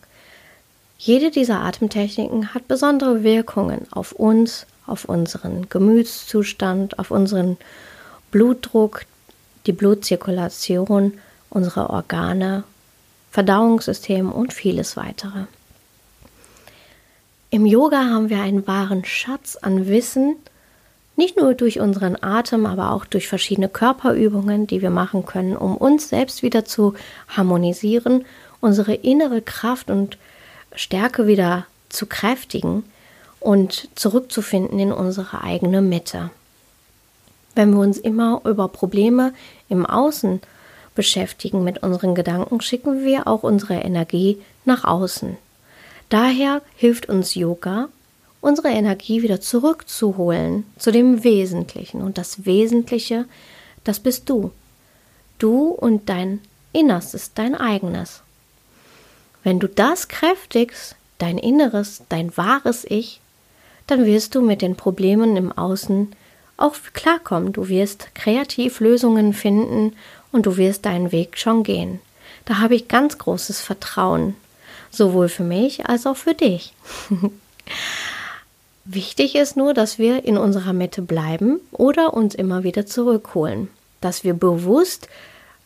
Jede 0.99 1.31
dieser 1.31 1.61
Atemtechniken 1.61 2.55
hat 2.55 2.69
besondere 2.69 3.25
Wirkungen 3.25 3.87
auf 3.91 4.13
uns, 4.13 4.67
auf 4.87 5.05
unseren 5.05 5.69
Gemütszustand, 5.69 6.99
auf 6.99 7.11
unseren 7.11 7.57
Blutdruck, 8.31 9.05
die 9.67 9.73
Blutzirkulation, 9.73 11.15
unsere 11.51 11.91
Organe, 11.91 12.65
Verdauungssystem 13.31 14.31
und 14.31 14.53
vieles 14.53 14.97
weitere. 14.97 15.47
Im 17.51 17.67
Yoga 17.67 17.99
haben 17.99 18.31
wir 18.31 18.41
einen 18.41 18.67
wahren 18.67 19.05
Schatz 19.05 19.57
an 19.57 19.87
Wissen, 19.87 20.37
nicht 21.23 21.37
nur 21.37 21.55
durch 21.55 21.79
unseren 21.79 22.21
Atem, 22.21 22.67
aber 22.67 22.91
auch 22.91 23.05
durch 23.05 23.29
verschiedene 23.29 23.69
Körperübungen, 23.69 24.67
die 24.67 24.83
wir 24.83 24.91
machen 24.91 25.25
können, 25.25 25.57
um 25.57 25.77
uns 25.77 26.09
selbst 26.09 26.43
wieder 26.43 26.65
zu 26.65 26.95
harmonisieren, 27.29 28.25
unsere 28.61 28.95
innere 28.95 29.41
Kraft 29.41 29.89
und 29.89 30.19
Stärke 30.75 31.29
wieder 31.29 31.67
zu 31.91 32.07
kräftigen 32.07 32.83
und 33.39 33.89
zurückzufinden 33.95 34.81
in 34.81 34.91
unsere 34.91 35.45
eigene 35.45 35.81
Mitte. 35.81 36.31
Wenn 37.55 37.73
wir 37.73 37.79
uns 37.81 37.99
immer 37.99 38.41
über 38.45 38.67
Probleme 38.67 39.33
im 39.69 39.87
Außen 39.87 40.41
beschäftigen 40.97 41.63
mit 41.63 41.85
unseren 41.85 42.17
Gedanken, 42.17 42.61
schicken 42.61 43.05
wir 43.05 43.29
auch 43.29 43.45
unsere 43.45 43.75
Energie 43.75 44.39
nach 44.65 44.83
außen. 44.83 45.37
Daher 46.09 46.63
hilft 46.75 47.09
uns 47.09 47.37
Yoga, 47.37 47.91
unsere 48.43 48.69
Energie 48.69 49.23
wieder 49.23 49.41
zurückzuholen 49.41 50.65
zu 50.77 50.91
dem 50.91 51.25
Wesentlichen. 51.25 52.03
Und 52.03 52.19
das 52.19 52.45
Wesentliche, 52.45 53.25
das 53.85 54.01
bist 54.01 54.29
du. 54.29 54.51
Du 55.39 55.69
und 55.69 56.11
dein 56.11 56.41
Innerstes, 56.73 57.33
dein 57.35 57.55
eigenes. 57.55 58.21
Wenn 59.43 59.59
du 59.59 59.69
das 59.69 60.09
kräftigst, 60.09 60.97
dein 61.19 61.39
Inneres, 61.39 62.03
dein 62.09 62.37
wahres 62.37 62.85
Ich, 62.85 63.21
dann 63.87 64.05
wirst 64.05 64.35
du 64.35 64.43
mit 64.43 64.61
den 64.61 64.77
Problemen 64.77 65.37
im 65.37 65.53
Außen 65.53 66.15
auch 66.57 66.75
klarkommen. 66.93 67.53
Du 67.53 67.69
wirst 67.69 68.15
kreativ 68.15 68.81
Lösungen 68.81 69.33
finden 69.35 69.95
und 70.33 70.47
du 70.47 70.57
wirst 70.57 70.85
deinen 70.85 71.13
Weg 71.13 71.39
schon 71.39 71.63
gehen. 71.63 72.01
Da 72.45 72.59
habe 72.59 72.75
ich 72.75 72.89
ganz 72.89 73.19
großes 73.19 73.61
Vertrauen, 73.61 74.35
sowohl 74.91 75.29
für 75.29 75.45
mich 75.45 75.87
als 75.87 76.07
auch 76.07 76.17
für 76.17 76.35
dich. 76.35 76.75
Wichtig 78.85 79.37
ist 79.37 79.57
nur, 79.57 79.75
dass 79.75 79.99
wir 79.99 80.25
in 80.25 80.37
unserer 80.37 80.73
Mitte 80.73 81.03
bleiben 81.03 81.61
oder 81.71 82.15
uns 82.15 82.35
immer 82.35 82.65
wieder 82.65 82.85
zurückholen, 82.85 83.69
dass 84.01 84.25
wir 84.25 84.35
bewusst 84.35 85.09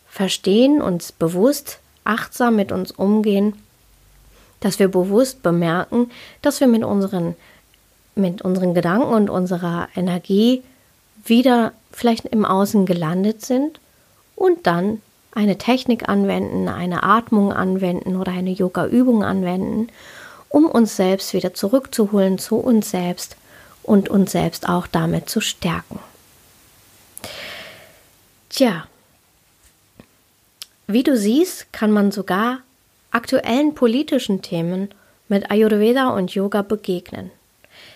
verstehen, 0.07 0.83
uns 0.83 1.13
bewusst 1.13 1.79
achtsam 2.05 2.57
mit 2.57 2.73
uns 2.73 2.93
umgehen, 2.93 3.55
dass 4.61 4.79
wir 4.79 4.89
bewusst 4.89 5.43
bemerken, 5.43 6.11
dass 6.43 6.61
wir 6.61 6.67
mit 6.67 6.85
unseren, 6.85 7.37
mit 8.15 8.43
unseren 8.43 8.75
Gedanken 8.75 9.13
und 9.13 9.31
unserer 9.31 9.89
Energie 9.97 10.63
wieder 11.25 11.73
vielleicht 11.93 12.27
im 12.27 12.45
Außen 12.45 12.85
gelandet 12.85 13.45
sind 13.45 13.81
und 14.35 14.67
dann 14.67 15.01
eine 15.33 15.57
Technik 15.59 16.09
anwenden, 16.09 16.69
eine 16.69 17.03
Atmung 17.03 17.53
anwenden 17.53 18.17
oder 18.17 18.33
eine 18.33 18.51
Yoga-Übung 18.51 19.23
anwenden 19.23 19.89
um 20.49 20.67
uns 20.67 20.97
selbst 20.97 21.33
wieder 21.33 21.55
zurückzuholen 21.55 22.39
zu 22.39 22.57
uns 22.57 22.91
selbst 22.91 23.37
und 23.83 24.09
uns 24.09 24.33
selbst 24.33 24.69
auch 24.69 24.87
damit 24.87 25.29
zu 25.29 25.41
stärken. 25.41 26.01
Tja, 28.49 28.87
wie 30.87 31.03
du 31.03 31.17
siehst, 31.17 31.73
kann 31.73 31.91
man 31.91 32.13
sogar 32.13 32.61
aktuellen 33.11 33.75
politischen 33.75 34.43
Themen 34.43 34.91
mit 35.29 35.51
Ayurveda 35.51 36.11
und 36.11 36.35
Yoga 36.35 36.63
begegnen. 36.63 37.31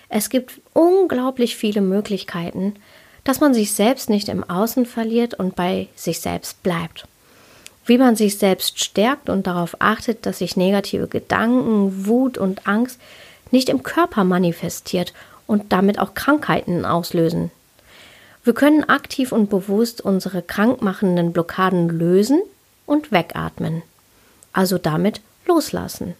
Es 0.09 0.29
gibt 0.29 0.61
unglaublich 0.73 1.57
viele 1.57 1.81
Möglichkeiten, 1.81 2.75
dass 3.23 3.41
man 3.41 3.55
sich 3.55 3.73
selbst 3.73 4.11
nicht 4.11 4.29
im 4.29 4.43
Außen 4.43 4.87
verliert 4.87 5.35
und 5.35 5.55
bei 5.55 5.89
sich 5.95 6.21
selbst 6.21 6.63
bleibt 6.63 7.07
wie 7.91 7.99
man 7.99 8.15
sich 8.15 8.39
selbst 8.39 8.79
stärkt 8.79 9.29
und 9.29 9.49
darauf 9.49 9.75
achtet, 9.81 10.25
dass 10.25 10.39
sich 10.39 10.57
negative 10.57 11.09
Gedanken, 11.09 12.07
Wut 12.07 12.39
und 12.39 12.69
Angst 12.69 13.01
nicht 13.51 13.69
im 13.69 13.83
Körper 13.83 14.23
manifestiert 14.23 15.13
und 15.49 15.73
damit 15.73 15.99
auch 15.99 16.15
Krankheiten 16.15 16.85
auslösen. 16.85 17.51
Wir 18.45 18.53
können 18.53 18.89
aktiv 18.89 19.33
und 19.33 19.51
bewusst 19.51 20.03
unsere 20.03 20.41
krankmachenden 20.41 21.33
Blockaden 21.33 21.89
lösen 21.89 22.41
und 22.87 23.11
wegatmen, 23.11 23.83
also 24.53 24.79
damit 24.79 25.21
loslassen. 25.45 26.15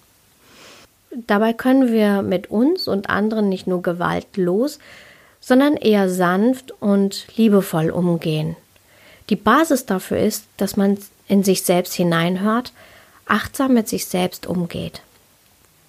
Dabei 1.29 1.53
können 1.53 1.93
wir 1.93 2.23
mit 2.23 2.51
uns 2.51 2.89
und 2.89 3.09
anderen 3.09 3.49
nicht 3.49 3.69
nur 3.69 3.81
gewaltlos, 3.81 4.81
sondern 5.41 5.77
eher 5.77 6.11
sanft 6.11 6.73
und 6.83 7.29
liebevoll 7.37 7.91
umgehen. 7.91 8.57
Die 9.29 9.37
Basis 9.37 9.87
dafür 9.87 10.19
ist, 10.19 10.47
dass 10.57 10.77
man 10.77 10.99
in 11.31 11.45
sich 11.45 11.63
selbst 11.63 11.95
hineinhört, 11.95 12.73
achtsam 13.25 13.75
mit 13.75 13.89
sich 13.89 14.07
selbst 14.07 14.47
umgeht. 14.47 15.01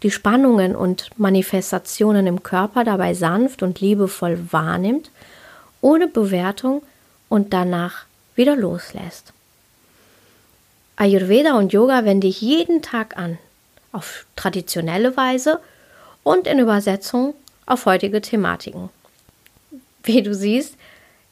Die 0.04 0.12
Spannungen 0.12 0.76
und 0.76 1.10
Manifestationen 1.18 2.28
im 2.28 2.44
Körper 2.44 2.84
dabei 2.84 3.16
sanft 3.16 3.64
und 3.64 3.82
liebevoll 3.82 4.40
wahrnimmt, 4.52 5.10
ohne 5.82 6.08
Bewertung 6.08 6.84
und 7.28 7.54
danach 7.54 8.06
wieder 8.36 8.56
loslässt. 8.56 9.34
Ayurveda 10.96 11.58
und 11.58 11.74
Yoga 11.74 12.06
wende 12.06 12.28
ich 12.28 12.42
jeden 12.42 12.84
Tag 12.84 13.18
an, 13.18 13.40
auf 13.92 14.28
traditionelle 14.36 15.18
Weise 15.18 15.60
und 16.22 16.46
in 16.46 16.60
Übersetzung 16.60 17.34
auf 17.66 17.88
heutige 17.88 18.22
Thematiken. 18.22 18.90
Wie 20.04 20.22
du 20.22 20.36
siehst, 20.36 20.76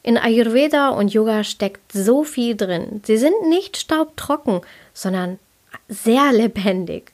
in 0.02 0.16
Ayurveda 0.16 0.90
und 0.90 1.12
Yoga 1.12 1.44
steckt 1.44 1.92
so 1.92 2.24
viel 2.24 2.56
drin. 2.56 3.02
Sie 3.04 3.18
sind 3.18 3.48
nicht 3.48 3.76
staubtrocken, 3.76 4.62
sondern 4.94 5.38
sehr 5.88 6.32
lebendig. 6.32 7.12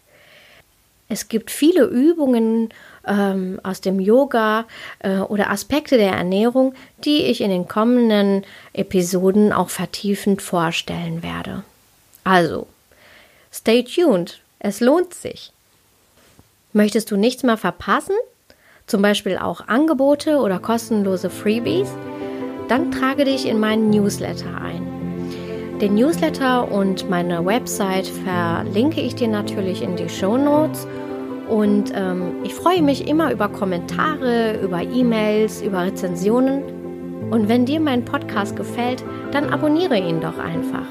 Es 1.08 1.28
gibt 1.28 1.50
viele 1.50 1.84
Übungen 1.84 2.70
ähm, 3.06 3.60
aus 3.62 3.80
dem 3.80 4.00
Yoga 4.00 4.66
äh, 4.98 5.18
oder 5.18 5.50
Aspekte 5.50 5.96
der 5.96 6.12
Ernährung, 6.12 6.74
die 7.04 7.22
ich 7.24 7.40
in 7.40 7.50
den 7.50 7.68
kommenden 7.68 8.44
Episoden 8.72 9.52
auch 9.52 9.70
vertiefend 9.70 10.42
vorstellen 10.42 11.22
werde. 11.22 11.62
Also, 12.24 12.66
stay 13.52 13.84
tuned, 13.84 14.40
es 14.58 14.80
lohnt 14.80 15.14
sich. 15.14 15.52
Möchtest 16.72 17.10
du 17.10 17.16
nichts 17.16 17.44
mehr 17.44 17.56
verpassen? 17.56 18.16
Zum 18.88 19.00
Beispiel 19.00 19.38
auch 19.38 19.66
Angebote 19.68 20.38
oder 20.38 20.58
kostenlose 20.58 21.30
Freebies? 21.30 21.88
Dann 22.68 22.90
trage 22.90 23.24
dich 23.24 23.48
in 23.48 23.60
meinen 23.60 23.90
Newsletter 23.90 24.60
ein. 24.60 24.96
Den 25.80 25.94
Newsletter 25.94 26.72
und 26.72 27.10
meine 27.10 27.44
Website 27.44 28.06
verlinke 28.06 29.00
ich 29.00 29.14
dir 29.14 29.28
natürlich 29.28 29.82
in 29.82 29.94
die 29.96 30.08
Show 30.08 30.36
Notes. 30.36 30.86
Und 31.48 31.92
ähm, 31.94 32.36
ich 32.44 32.54
freue 32.54 32.82
mich 32.82 33.06
immer 33.06 33.30
über 33.30 33.48
Kommentare, 33.48 34.58
über 34.62 34.82
E-Mails, 34.82 35.62
über 35.62 35.84
Rezensionen. 35.84 36.62
Und 37.30 37.48
wenn 37.48 37.66
dir 37.66 37.78
mein 37.78 38.04
Podcast 38.04 38.56
gefällt, 38.56 39.04
dann 39.32 39.50
abonniere 39.50 39.98
ihn 39.98 40.20
doch 40.20 40.38
einfach. 40.38 40.86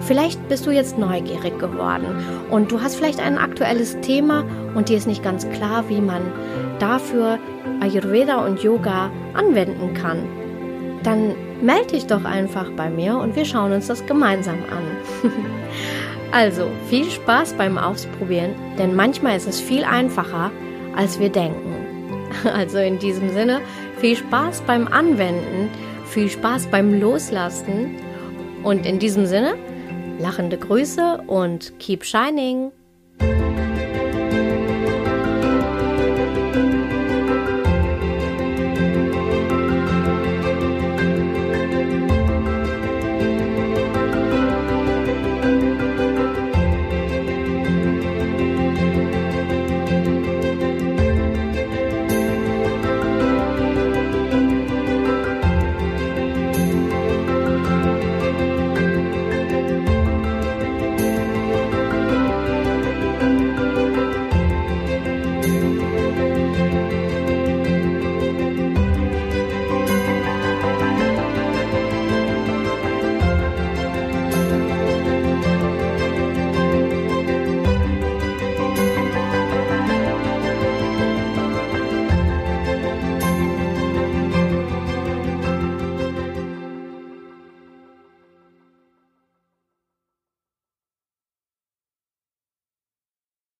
Vielleicht 0.00 0.48
bist 0.48 0.64
du 0.64 0.70
jetzt 0.70 0.96
neugierig 0.96 1.58
geworden 1.58 2.06
und 2.50 2.70
du 2.70 2.80
hast 2.80 2.94
vielleicht 2.94 3.20
ein 3.20 3.36
aktuelles 3.36 4.00
Thema 4.00 4.44
und 4.74 4.88
dir 4.88 4.96
ist 4.96 5.06
nicht 5.06 5.24
ganz 5.24 5.48
klar, 5.50 5.88
wie 5.88 6.00
man 6.00 6.22
dafür 6.78 7.38
Ayurveda 7.80 8.44
und 8.44 8.62
Yoga 8.62 9.10
anwenden 9.34 9.94
kann. 9.94 10.37
Dann 11.02 11.34
melde 11.62 11.92
dich 11.92 12.06
doch 12.06 12.24
einfach 12.24 12.70
bei 12.72 12.90
mir 12.90 13.16
und 13.16 13.36
wir 13.36 13.44
schauen 13.44 13.72
uns 13.72 13.86
das 13.86 14.04
gemeinsam 14.06 14.58
an. 14.70 15.30
also 16.32 16.68
viel 16.88 17.10
Spaß 17.10 17.54
beim 17.54 17.78
Ausprobieren, 17.78 18.54
denn 18.78 18.94
manchmal 18.94 19.36
ist 19.36 19.48
es 19.48 19.60
viel 19.60 19.84
einfacher, 19.84 20.50
als 20.96 21.18
wir 21.20 21.30
denken. 21.30 21.74
Also 22.44 22.76
in 22.76 22.98
diesem 22.98 23.30
Sinne, 23.30 23.62
viel 23.96 24.14
Spaß 24.14 24.60
beim 24.66 24.86
Anwenden, 24.86 25.70
viel 26.04 26.28
Spaß 26.28 26.66
beim 26.66 27.00
Loslassen 27.00 27.96
und 28.62 28.84
in 28.84 28.98
diesem 28.98 29.24
Sinne, 29.24 29.54
Lachende 30.18 30.58
Grüße 30.58 31.22
und 31.28 31.78
keep 31.78 32.04
shining! 32.04 32.72